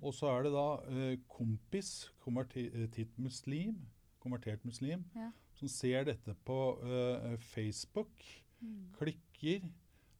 Og 0.00 0.14
så 0.16 0.30
er 0.32 0.46
det 0.46 0.54
da 0.54 0.66
eh, 0.88 1.16
kompis, 1.28 2.08
konvertert 2.24 2.96
eh, 2.96 3.20
muslim, 3.20 3.76
konvertert 4.22 4.64
muslim, 4.64 5.04
ja. 5.16 5.28
som 5.58 5.68
ser 5.68 6.06
dette 6.08 6.34
på 6.46 6.58
eh, 6.86 7.34
Facebook, 7.52 8.24
mm. 8.62 8.92
klikker. 9.00 9.68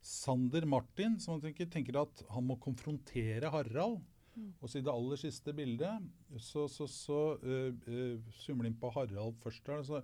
Sander 0.03 0.67
Martin, 0.67 1.15
som 1.23 1.39
tenker, 1.41 1.69
tenker, 1.71 2.01
at 2.01 2.25
han 2.35 2.43
må 2.43 2.57
konfrontere 2.61 3.53
Harald. 3.55 4.01
Mm. 4.35 4.49
Og 4.59 4.69
så 4.69 4.81
i 4.81 4.83
det 4.83 4.91
aller 4.91 5.21
siste 5.21 5.55
bildet 5.55 6.09
så, 6.43 6.65
så, 6.73 6.89
så 6.91 7.19
uh, 7.39 7.69
uh, 7.87 8.33
zoomer 8.41 8.65
de 8.65 8.73
inn 8.73 8.79
på 8.81 8.91
Harald 8.97 9.37
først. 9.45 9.63
der, 9.69 9.85
så, 9.87 10.01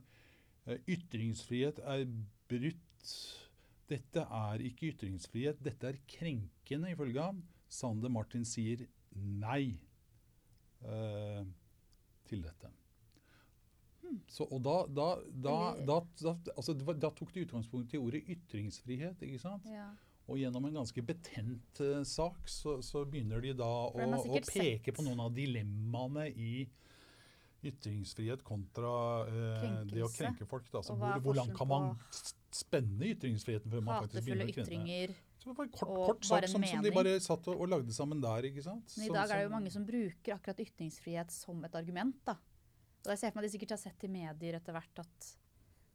uh, 0.69 0.77
Ytringsfrihet 0.87 1.81
er 1.83 2.05
brutt 2.47 3.15
dette 3.89 4.25
er 4.25 4.65
ikke 4.69 4.93
ytringsfrihet, 4.93 5.63
dette 5.65 5.93
er 5.93 6.01
krenkende, 6.11 6.93
ifølge 6.93 7.23
ham. 7.23 7.43
Sander 7.69 8.13
Martin 8.13 8.45
sier 8.49 8.87
nei 9.13 9.79
eh, 10.85 11.47
til 12.29 12.45
dette. 12.45 12.71
Hmm. 14.03 14.21
Så, 14.31 14.47
og 14.47 14.61
da, 14.65 14.77
da, 14.89 15.09
da, 15.85 16.01
altså, 16.55 16.77
da, 16.77 17.11
tok 17.11 17.33
de 17.35 17.45
utgangspunkt 17.47 17.95
i 17.95 18.01
ordet 18.01 18.25
ytringsfrihet. 18.37 19.25
ikke 19.27 19.41
sant? 19.43 19.69
Ja. 19.69 19.91
Og 20.29 20.41
gjennom 20.41 20.69
en 20.69 20.77
ganske 20.83 21.03
betent 21.09 21.81
uh, 21.81 22.03
sak 22.05 22.51
så, 22.53 22.79
så, 22.85 23.05
begynner 23.09 23.41
de 23.41 23.55
da 23.57 23.69
å, 23.89 23.97
å 23.97 24.35
peke 24.37 24.53
sett. 24.53 24.91
på 24.97 25.05
noen 25.07 25.23
av 25.25 25.33
dilemmaene 25.37 26.29
i 26.37 26.53
ytringsfrihet 27.67 28.45
kontra 28.47 28.91
eh, 29.27 29.65
det 29.91 30.05
å 30.07 30.11
krenke 30.13 30.47
folk. 30.49 30.69
Da. 30.73 30.83
Og 30.85 31.01
hvor, 31.01 31.23
hvor 31.25 31.39
langt 31.41 31.57
kan 31.59 31.71
man 31.71 31.89
spenne 32.55 33.11
ytringsfriheten 33.15 33.73
før 33.73 33.83
man 33.87 34.05
faktisk 34.05 34.29
begynner 34.29 34.53
å 34.53 34.57
krenke? 34.59 35.17
Så 35.39 35.51
det 35.51 35.55
var 35.55 35.69
en 35.69 35.73
kort, 35.75 35.91
kort 36.11 36.27
sak 36.27 36.49
som, 36.51 36.65
som 36.67 36.83
de 36.83 36.93
bare 36.95 37.15
satt 37.23 37.47
og, 37.51 37.63
og 37.63 37.71
lagde 37.71 37.95
sammen 37.95 38.23
der. 38.23 38.49
ikke 38.51 38.65
sant? 38.67 38.95
Men 38.99 39.07
i 39.07 39.15
dag 39.15 39.31
er 39.31 39.43
det 39.43 39.49
jo 39.49 39.55
mange 39.55 39.73
som 39.75 39.87
bruker 39.87 40.35
akkurat 40.35 40.63
ytringsfrihet 40.67 41.35
som 41.35 41.63
et 41.67 41.79
argument. 41.79 42.19
da. 42.27 42.37
Og 43.07 43.13
jeg 43.15 43.23
ser 43.23 43.33
for 43.33 43.39
meg 43.39 43.47
at 43.47 43.49
de 43.49 43.55
sikkert 43.55 43.75
har 43.77 43.83
sett 43.83 44.07
i 44.07 44.13
medier 44.13 44.59
etter 44.59 44.75
hvert 44.75 45.03
at, 45.05 45.29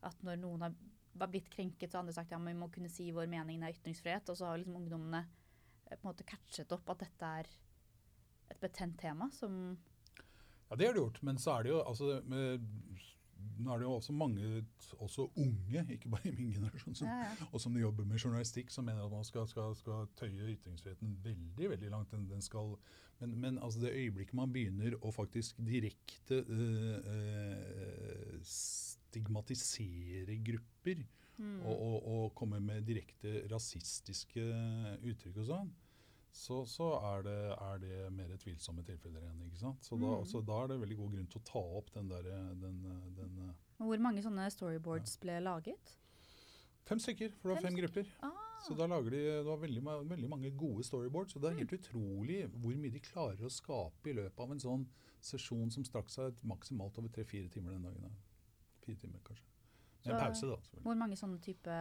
at 0.10 0.24
når 0.26 0.40
noen 0.42 0.68
har 0.68 0.76
var 1.14 1.30
blitt 1.30 1.50
krenket, 1.54 1.92
så 1.92 1.98
har 1.98 2.04
andre 2.04 2.16
sagt 2.16 2.32
ja, 2.34 2.40
men 2.42 2.56
vi 2.56 2.60
må 2.64 2.70
kunne 2.74 2.92
si 2.92 3.12
vår 3.14 3.30
mening, 3.30 3.62
det 3.62 3.70
er 3.70 3.78
ytringsfrihet. 3.78 4.30
Og 4.34 4.40
så 4.40 4.50
har 4.50 4.60
liksom 4.60 4.80
ungdommene 4.80 5.22
eh, 5.24 5.96
på 5.96 6.02
en 6.02 6.10
måte 6.10 6.28
catchet 6.28 6.74
opp 6.76 6.90
at 6.94 7.04
dette 7.06 7.34
er 7.42 7.50
et 8.54 8.62
betent 8.62 8.98
tema 9.00 9.30
som 9.34 9.76
Ja, 10.74 10.78
det 10.80 10.88
har 10.88 10.96
det 10.96 11.04
gjort. 11.04 11.20
Men 11.22 11.38
så 11.38 11.52
er 11.54 11.64
det 11.68 11.70
jo 11.70 11.84
altså, 11.86 12.16
med, 12.26 12.64
Nå 13.62 13.74
er 13.74 13.78
det 13.78 13.86
jo 13.86 13.94
også 13.94 14.14
mange, 14.18 14.66
også 14.98 15.28
unge, 15.38 15.84
ikke 15.94 16.10
bare 16.10 16.32
i 16.32 16.32
min 16.34 16.54
generasjon, 16.56 16.96
som, 16.98 17.08
ja, 17.08 17.28
ja. 17.28 17.48
og 17.52 17.62
som 17.62 17.76
jobber 17.78 18.08
med 18.10 18.18
journalistikk, 18.18 18.72
som 18.74 18.88
mener 18.88 19.04
at 19.06 19.12
man 19.14 19.28
skal, 19.28 19.46
skal, 19.48 19.76
skal 19.78 20.08
tøye 20.18 20.56
ytringsfriheten 20.56 21.12
veldig 21.24 21.70
veldig 21.76 21.92
langt. 21.94 22.12
Den, 22.16 22.24
den 22.32 22.42
skal, 22.42 22.74
men, 23.20 23.36
men 23.44 23.60
altså 23.62 23.84
det 23.84 23.94
øyeblikket 23.94 24.34
man 24.40 24.54
begynner 24.56 24.98
å 25.06 25.12
faktisk 25.14 25.62
direkte 25.68 26.42
øh, 26.42 26.98
øh, 27.14 28.40
stigmatisere 28.42 30.40
grupper, 30.50 31.06
Mm. 31.38 31.64
og, 31.66 31.80
og, 31.82 32.08
og 32.14 32.36
komme 32.38 32.60
med 32.62 32.84
direkte 32.86 33.40
rasistiske 33.50 34.44
uttrykk 35.02 35.40
og 35.42 35.48
sånn, 35.48 35.72
så, 36.34 36.64
så 36.66 36.88
er, 36.98 37.22
det, 37.28 37.34
er 37.62 37.82
det 37.84 37.98
mer 38.16 38.32
tvilsomme 38.42 38.82
tilfeller 38.88 39.22
igjen. 39.22 39.42
ikke 39.48 39.60
sant? 39.62 39.84
Så 39.86 39.98
da, 40.02 40.14
Mm. 40.18 40.26
så 40.32 40.42
da 40.46 40.64
er 40.64 40.72
det 40.72 40.80
veldig 40.82 40.98
god 40.98 41.12
grunn 41.14 41.28
til 41.30 41.42
å 41.42 41.46
ta 41.46 41.62
opp 41.80 41.92
den 41.94 42.08
der, 42.10 42.24
den, 42.62 42.80
den, 43.18 43.52
Hvor 43.78 44.02
mange 44.02 44.24
sånne 44.26 44.48
storyboards 44.52 45.14
ble 45.22 45.36
laget? 45.46 45.94
Fem 46.90 47.00
stykker, 47.00 47.32
for 47.40 47.50
det 47.50 47.56
var 47.56 47.62
Fem 47.62 47.70
fem 47.70 47.80
grupper. 47.80 48.10
Ah, 48.26 48.60
Så 48.66 48.76
da 48.76 48.88
lager 48.88 49.12
de 49.14 49.22
det 49.24 49.46
var 49.46 49.58
veldig, 49.62 49.84
veldig 50.10 50.30
mange 50.30 50.52
gode 50.58 50.84
storyboards. 50.84 51.36
Og 51.36 51.42
det 51.44 51.52
er 51.52 51.58
helt 51.62 51.78
utrolig 51.78 52.42
hvor 52.52 52.76
mye 52.82 52.92
de 52.92 53.00
klarer 53.00 53.46
å 53.46 53.52
skape 53.52 54.10
i 54.10 54.14
løpet 54.18 54.40
av 54.40 54.52
en 54.52 54.60
sånn 54.66 54.86
sesjon 55.24 55.72
som 55.72 55.86
strakk 55.88 56.10
seg 56.12 56.34
maksimalt 56.44 56.98
over 57.00 57.10
tre-fire 57.14 57.48
timer 57.54 57.78
den 57.78 57.84
dagen. 57.88 58.18
Fire 58.84 59.00
timer, 59.00 59.20
kanskje. 59.24 59.46
Med 60.04 60.16
en 60.16 60.20
pause, 60.26 60.48
da. 60.50 60.82
hvor 60.84 60.96
mange 61.00 61.16
sånne 61.16 61.40
type, 61.40 61.78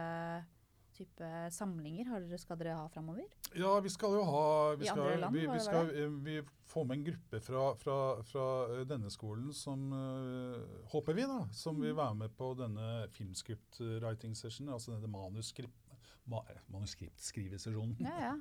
type 0.95 1.29
samlinger 1.53 2.09
har 2.11 2.23
dere, 2.23 2.39
skal 2.41 2.59
dere 2.59 2.75
ha 2.77 2.87
framover? 2.91 3.25
Ja, 3.57 3.73
vi 3.83 3.91
skal 3.93 4.17
jo 4.17 4.23
ha 4.27 4.43
Vi, 4.79 4.87
skal, 4.87 5.19
land, 5.21 5.35
vi, 5.35 5.45
vi, 5.49 5.59
skal, 5.63 5.91
eh, 5.97 6.15
vi 6.25 6.37
får 6.69 6.85
med 6.89 6.97
en 6.97 7.05
gruppe 7.07 7.41
fra, 7.45 7.63
fra, 7.81 7.97
fra 8.25 8.45
eh, 8.73 8.83
denne 8.89 9.11
skolen 9.13 9.51
som 9.53 9.91
uh, 9.93 10.57
håper 10.93 11.17
vi, 11.17 11.27
da, 11.29 11.43
som 11.53 11.77
Mm. 11.77 11.81
vil 11.87 11.95
være 11.97 12.15
med 12.15 12.35
på 12.37 12.53
denne 12.57 12.89
filmscript 13.09 13.79
writing 14.01 14.35
session, 14.37 14.69
altså 14.69 14.93
denne 14.93 15.09
manuskript, 15.09 15.93
ma, 16.29 16.41
manuskriptskrivesesjonen. 16.71 17.97
Ja, 17.99 18.17
ja. 18.29 18.33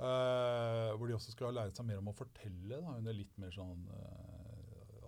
uh, 0.00 0.90
hvor 0.96 1.06
de 1.08 1.16
også 1.16 1.32
skal 1.32 1.56
lære 1.56 1.72
seg 1.74 1.88
mer 1.88 2.02
om 2.02 2.12
å 2.12 2.16
fortelle. 2.16 2.76
Da, 2.76 2.96
under 2.98 3.16
litt 3.16 3.36
mer 3.40 3.52
sånn 3.54 3.86
uh, 3.88 4.50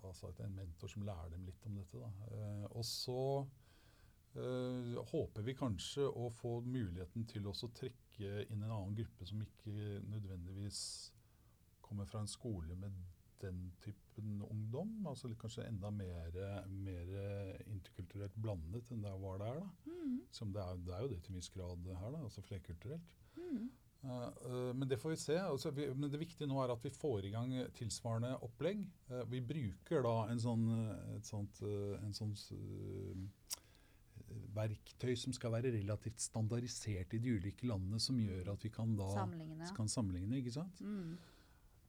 altså 0.03 0.33
En 0.45 0.57
mentor 0.57 0.91
som 0.91 1.05
lærer 1.07 1.31
dem 1.33 1.45
litt 1.47 1.67
om 1.69 1.77
dette. 1.79 2.01
Da. 2.01 2.11
Og 2.77 2.85
så 2.85 3.47
håper 4.33 5.45
vi 5.45 5.53
kanskje 5.53 6.07
å 6.09 6.31
få 6.33 6.55
muligheten 6.65 7.27
til 7.29 7.47
også 7.51 7.69
å 7.69 7.75
trekke 7.77 8.47
inn 8.47 8.63
en 8.63 8.71
annen 8.71 8.95
gruppe 8.97 9.27
som 9.29 9.43
ikke 9.45 9.99
nødvendigvis 10.09 10.79
kommer 11.85 12.09
fra 12.09 12.23
en 12.23 12.31
skole 12.31 12.77
med 12.81 12.97
den 13.43 13.61
typen 13.83 14.41
ungdom. 14.47 15.07
altså 15.07 15.29
Kanskje 15.37 15.67
enda 15.69 15.91
mer, 15.91 16.39
mer 16.69 17.13
interkulturelt 17.67 18.39
blandet 18.41 18.91
enn 18.95 19.05
det 19.05 19.13
var 19.21 19.39
der. 19.43 19.61
da. 19.61 19.93
Mm. 19.93 20.19
Som 20.31 20.53
det, 20.55 20.65
er, 20.65 20.81
det 20.87 20.97
er 20.97 21.05
jo 21.05 21.13
det 21.13 21.23
til 21.23 21.35
en 21.35 21.41
viss 21.43 21.53
grad 21.53 21.93
her, 21.93 22.11
da, 22.11 22.23
altså 22.23 22.45
flerkulturelt. 22.47 23.15
Mm. 23.37 23.71
Uh, 24.03 24.11
eh, 24.11 24.75
men 24.75 24.89
det 24.89 24.99
får 24.99 25.15
vi 25.15 25.17
se. 25.17 25.37
Altså, 25.39 25.71
vi, 25.71 25.87
men 25.95 26.11
det 26.11 26.21
viktige 26.21 26.49
nå 26.51 26.59
er 26.63 26.73
at 26.75 26.85
vi 26.85 26.91
får 26.91 27.27
i 27.27 27.33
gang 27.35 27.53
tilsvarende 27.79 28.35
opplegg. 28.43 28.83
Uh, 29.11 29.23
vi 29.31 29.43
bruker 29.47 30.03
da 30.03 30.17
en 30.33 30.43
sånn, 30.43 30.65
eh, 30.75 31.13
et 31.19 31.29
sånt, 31.29 31.63
uh, 31.63 31.95
en 32.03 32.17
sånn 32.17 32.35
eh, 32.57 33.61
verktøy 34.55 35.15
som 35.19 35.35
skal 35.37 35.53
være 35.55 35.73
relativt 35.77 36.21
standardisert 36.21 37.15
i 37.17 37.21
de 37.23 37.37
ulike 37.37 37.67
landene, 37.67 38.01
som 38.01 38.19
gjør 38.21 38.53
at 38.55 38.65
vi 38.65 38.73
kan 38.73 38.97
da 38.99 39.09
sammenligne. 39.15 39.69
kan 39.77 39.89
sammenligne. 39.89 40.37
ikke 40.43 40.55
sant? 40.55 40.81
Mm. 40.81 41.17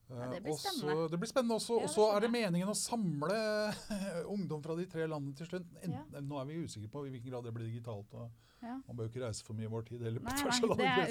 Ja, 0.10 0.30
det 0.30 0.44
blir 0.44 0.54
spennende. 0.60 1.10
det 1.10 1.20
blir 1.20 1.30
spennende 1.32 1.56
også. 1.58 1.78
Og 1.84 1.89
så 1.89 2.10
er 2.16 2.20
det 2.26 2.32
meningen 2.32 2.70
å 2.70 2.76
samle 2.78 3.74
ungdom 4.36 4.62
fra 4.63 4.76
de 4.78 4.86
tre 4.89 5.08
landene 5.08 5.36
til 5.39 5.48
slutt. 5.50 5.68
Ja. 5.88 6.04
Nå 6.22 6.39
er 6.42 6.46
vi 6.50 6.60
usikre 6.66 6.89
på 6.92 7.06
i 7.08 7.13
hvilken 7.13 7.32
grad 7.32 7.44
det 7.48 7.54
blir 7.56 7.70
digitalt. 7.72 8.13
og 8.13 8.30
Ja. 8.63 8.78
Man 8.88 8.96
bør 8.96 9.08
jo 9.08 9.12
ikke 9.12 9.26
reise 9.26 9.44
for 9.44 9.54
mye 9.58 9.66
i 9.68 9.72
vår 9.74 9.82
tid 9.89 10.02
heller. 10.06 10.20
på 10.24 10.30
Nei, 10.30 10.36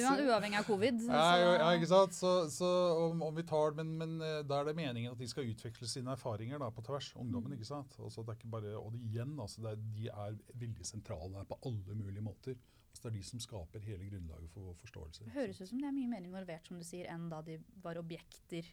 nei, 0.00 0.12
det 0.16 0.24
er 0.24 0.30
uavhengig 0.32 0.58
av 0.58 0.64
covid. 0.64 1.00
Så- 1.04 1.12
ja, 1.58 1.72
ikke 1.76 1.88
sant? 1.90 2.14
Så, 2.16 2.30
så 2.48 2.70
om, 3.10 3.22
om 3.22 3.34
vi 3.36 3.42
tar, 3.42 3.74
men, 3.76 3.90
men 3.98 4.14
eh, 4.24 4.42
da 4.48 4.60
er 4.62 4.64
det 4.70 4.76
meningen 4.78 5.12
at 5.12 5.18
de 5.18 5.28
skal 5.28 5.44
utveksle 5.50 5.86
sine 5.90 6.14
erfaringer 6.14 6.58
da, 6.58 6.70
på 6.70 6.80
tvers. 6.86 7.10
Ungdommen, 7.16 7.52
Mm. 7.52 7.58
ikke 7.58 7.68
sant? 7.68 7.92
Og, 8.00 8.08
så 8.10 8.24
det 8.24 8.32
er 8.32 8.38
ikke 8.40 8.50
bare, 8.54 8.72
og 8.80 8.92
det, 8.94 9.02
igjen, 9.10 9.34
altså, 9.38 9.60
det 9.66 9.72
er, 9.74 9.82
de 9.98 10.08
er 10.08 10.38
veldig 10.64 10.86
sentrale 10.86 11.34
her 11.36 11.44
på 11.44 11.58
alle 11.68 11.94
mulige 11.94 12.22
måter. 12.24 12.56
Altså, 12.92 13.02
det 13.06 13.10
er 13.10 13.16
de 13.18 13.24
som 13.24 13.40
skaper 13.40 13.84
hele 13.86 14.06
grunnlaget 14.10 14.52
for 14.52 14.68
vår 14.68 14.78
forståelse. 14.84 15.24
Det 15.26 15.34
høres 15.34 15.60
ut 15.62 15.70
som 15.70 15.80
de 15.80 15.88
er 15.88 15.94
mye 15.96 16.10
mer 16.12 16.26
involvert 16.28 16.68
som 16.68 16.78
du 16.78 16.84
sier, 16.84 17.08
enn 17.08 17.28
da 17.32 17.40
de 17.46 17.56
var 17.82 17.96
objekter 18.00 18.68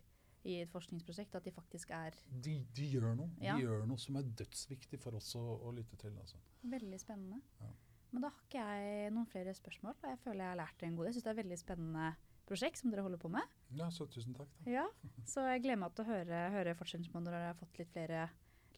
i 0.48 0.58
et 0.62 0.72
forskningsprosjekt. 0.72 1.36
At 1.40 1.48
de 1.48 1.54
faktisk 1.56 1.92
er 1.96 2.16
De, 2.30 2.58
de 2.76 2.88
gjør 2.92 3.16
noe. 3.16 3.30
Ja. 3.44 3.56
De 3.56 3.64
gjør 3.64 3.86
noe 3.88 4.00
som 4.00 4.20
er 4.20 4.28
dødsviktig 4.42 5.00
for 5.00 5.16
oss 5.16 5.32
å, 5.40 5.44
å 5.64 5.72
lytte 5.76 6.00
til. 6.00 6.16
Altså. 6.20 6.40
veldig 6.68 7.00
spennende. 7.00 7.40
Ja. 7.64 7.72
Men 8.12 8.26
da 8.26 8.32
har 8.34 8.44
ikke 8.48 8.66
jeg 8.66 9.14
noen 9.14 9.30
flere 9.30 9.54
spørsmål. 9.56 9.96
og 10.02 10.12
Jeg 10.12 10.22
føler 10.24 10.44
jeg 10.44 10.52
har 10.52 10.60
lært 10.64 10.84
en 10.84 10.96
god. 10.98 11.08
Jeg 11.10 11.16
syns 11.18 11.26
det 11.26 11.32
er 11.32 11.38
et 11.38 11.44
veldig 11.44 11.60
spennende 11.62 12.06
prosjekt 12.50 12.82
som 12.82 12.92
dere 12.92 13.04
holder 13.06 13.22
på 13.22 13.30
med. 13.32 13.58
Ja, 13.78 13.90
så 13.94 14.08
tusen 14.10 14.34
takk. 14.36 14.50
Da. 14.66 14.72
Ja, 14.74 14.86
Så 15.30 15.44
jeg 15.46 15.62
gleder 15.66 15.84
meg 15.84 15.94
til 15.96 16.08
å 16.08 16.10
høre, 16.10 16.40
høre 16.56 16.78
fortsettelsen 16.80 17.22
når 17.22 17.36
dere 17.36 17.52
har 17.52 17.60
fått 17.60 17.78
litt, 17.82 17.92
flere, 17.94 18.24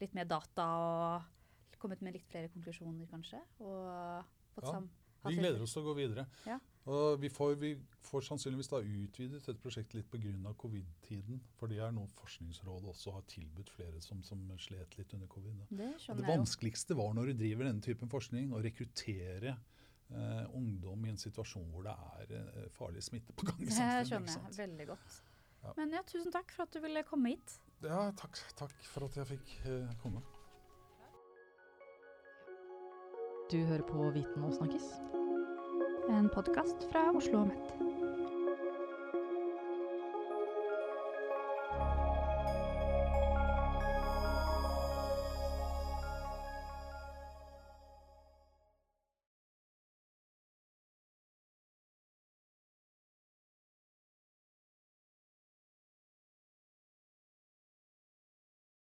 litt 0.01 0.17
mer 0.17 0.27
data 0.27 0.65
og 0.82 1.77
kommet 1.82 2.04
med 2.06 2.13
litt 2.17 2.27
flere 2.30 2.51
konklusjoner, 2.54 3.08
kanskje. 3.10 3.39
Og 3.63 4.27
fått 4.58 4.67
Ja, 4.67 4.75
sam... 4.75 4.89
Vi 5.27 5.38
gleder 5.38 5.62
oss 5.62 5.75
til 5.75 5.84
å 5.84 5.91
gå 5.91 5.95
videre. 5.99 6.25
Ja. 6.47 6.57
Og 6.89 7.19
vi 7.21 7.29
får, 7.29 7.55
vi 7.62 7.75
får 8.07 8.23
sannsynligvis 8.25 8.71
da 8.71 8.79
utvidet 8.81 9.38
dette 9.38 9.62
prosjektet 9.62 9.99
litt 9.99 10.10
pga. 10.10 10.53
covid-tiden. 10.57 11.41
For 11.60 11.69
det 11.69 11.77
er 11.86 11.91
noe 11.93 12.10
Forskningsrådet 12.17 12.89
også 12.89 13.13
har 13.13 13.25
tilbudt 13.29 13.69
flere 13.69 14.01
som, 14.01 14.23
som 14.25 14.41
slet 14.57 14.97
litt 14.97 15.13
under 15.13 15.29
covid. 15.29 15.60
Da. 15.60 15.67
Det 15.84 16.17
det 16.17 16.27
vanskeligste 16.27 16.97
var 16.97 17.13
når 17.13 17.31
du 17.31 17.43
driver 17.43 17.69
denne 17.69 17.86
typen 17.86 18.10
forskning, 18.10 18.49
å 18.53 18.63
rekruttere 18.65 19.55
eh, 20.10 20.45
ungdom 20.57 21.05
i 21.05 21.13
en 21.13 21.21
situasjon 21.21 21.69
hvor 21.69 21.86
det 21.86 21.93
er 21.93 22.36
eh, 22.39 22.69
farlig 22.73 23.05
smitte 23.05 23.38
på 23.38 23.45
gang 23.51 23.62
i 23.62 23.69
Det 23.69 23.91
skjønner 24.10 24.34
jeg 24.34 24.57
veldig 24.57 24.89
godt. 24.95 25.21
Ja. 25.62 25.73
Men 25.77 25.93
ja, 25.93 26.01
tusen 26.10 26.34
takk 26.34 26.49
for 26.55 26.65
at 26.65 26.73
du 26.73 26.81
ville 26.81 27.05
komme 27.05 27.36
hit. 27.36 27.60
Ja, 27.86 28.07
takk, 28.17 28.41
takk 28.57 28.73
for 28.89 29.05
at 29.05 29.21
jeg 29.21 29.36
fikk 29.36 29.57
eh, 29.69 29.91
komme. 30.01 30.25
Du 33.51 33.57
hører 33.57 33.81
på 33.81 34.11
Viten 34.13 34.43
og 34.43 34.53
snakkes. 34.53 34.83
En 36.09 36.29
podkast 36.33 36.85
fra 36.91 37.09
Oslo 37.15 37.41
og 37.41 37.49
OsloMet. 37.49 38.00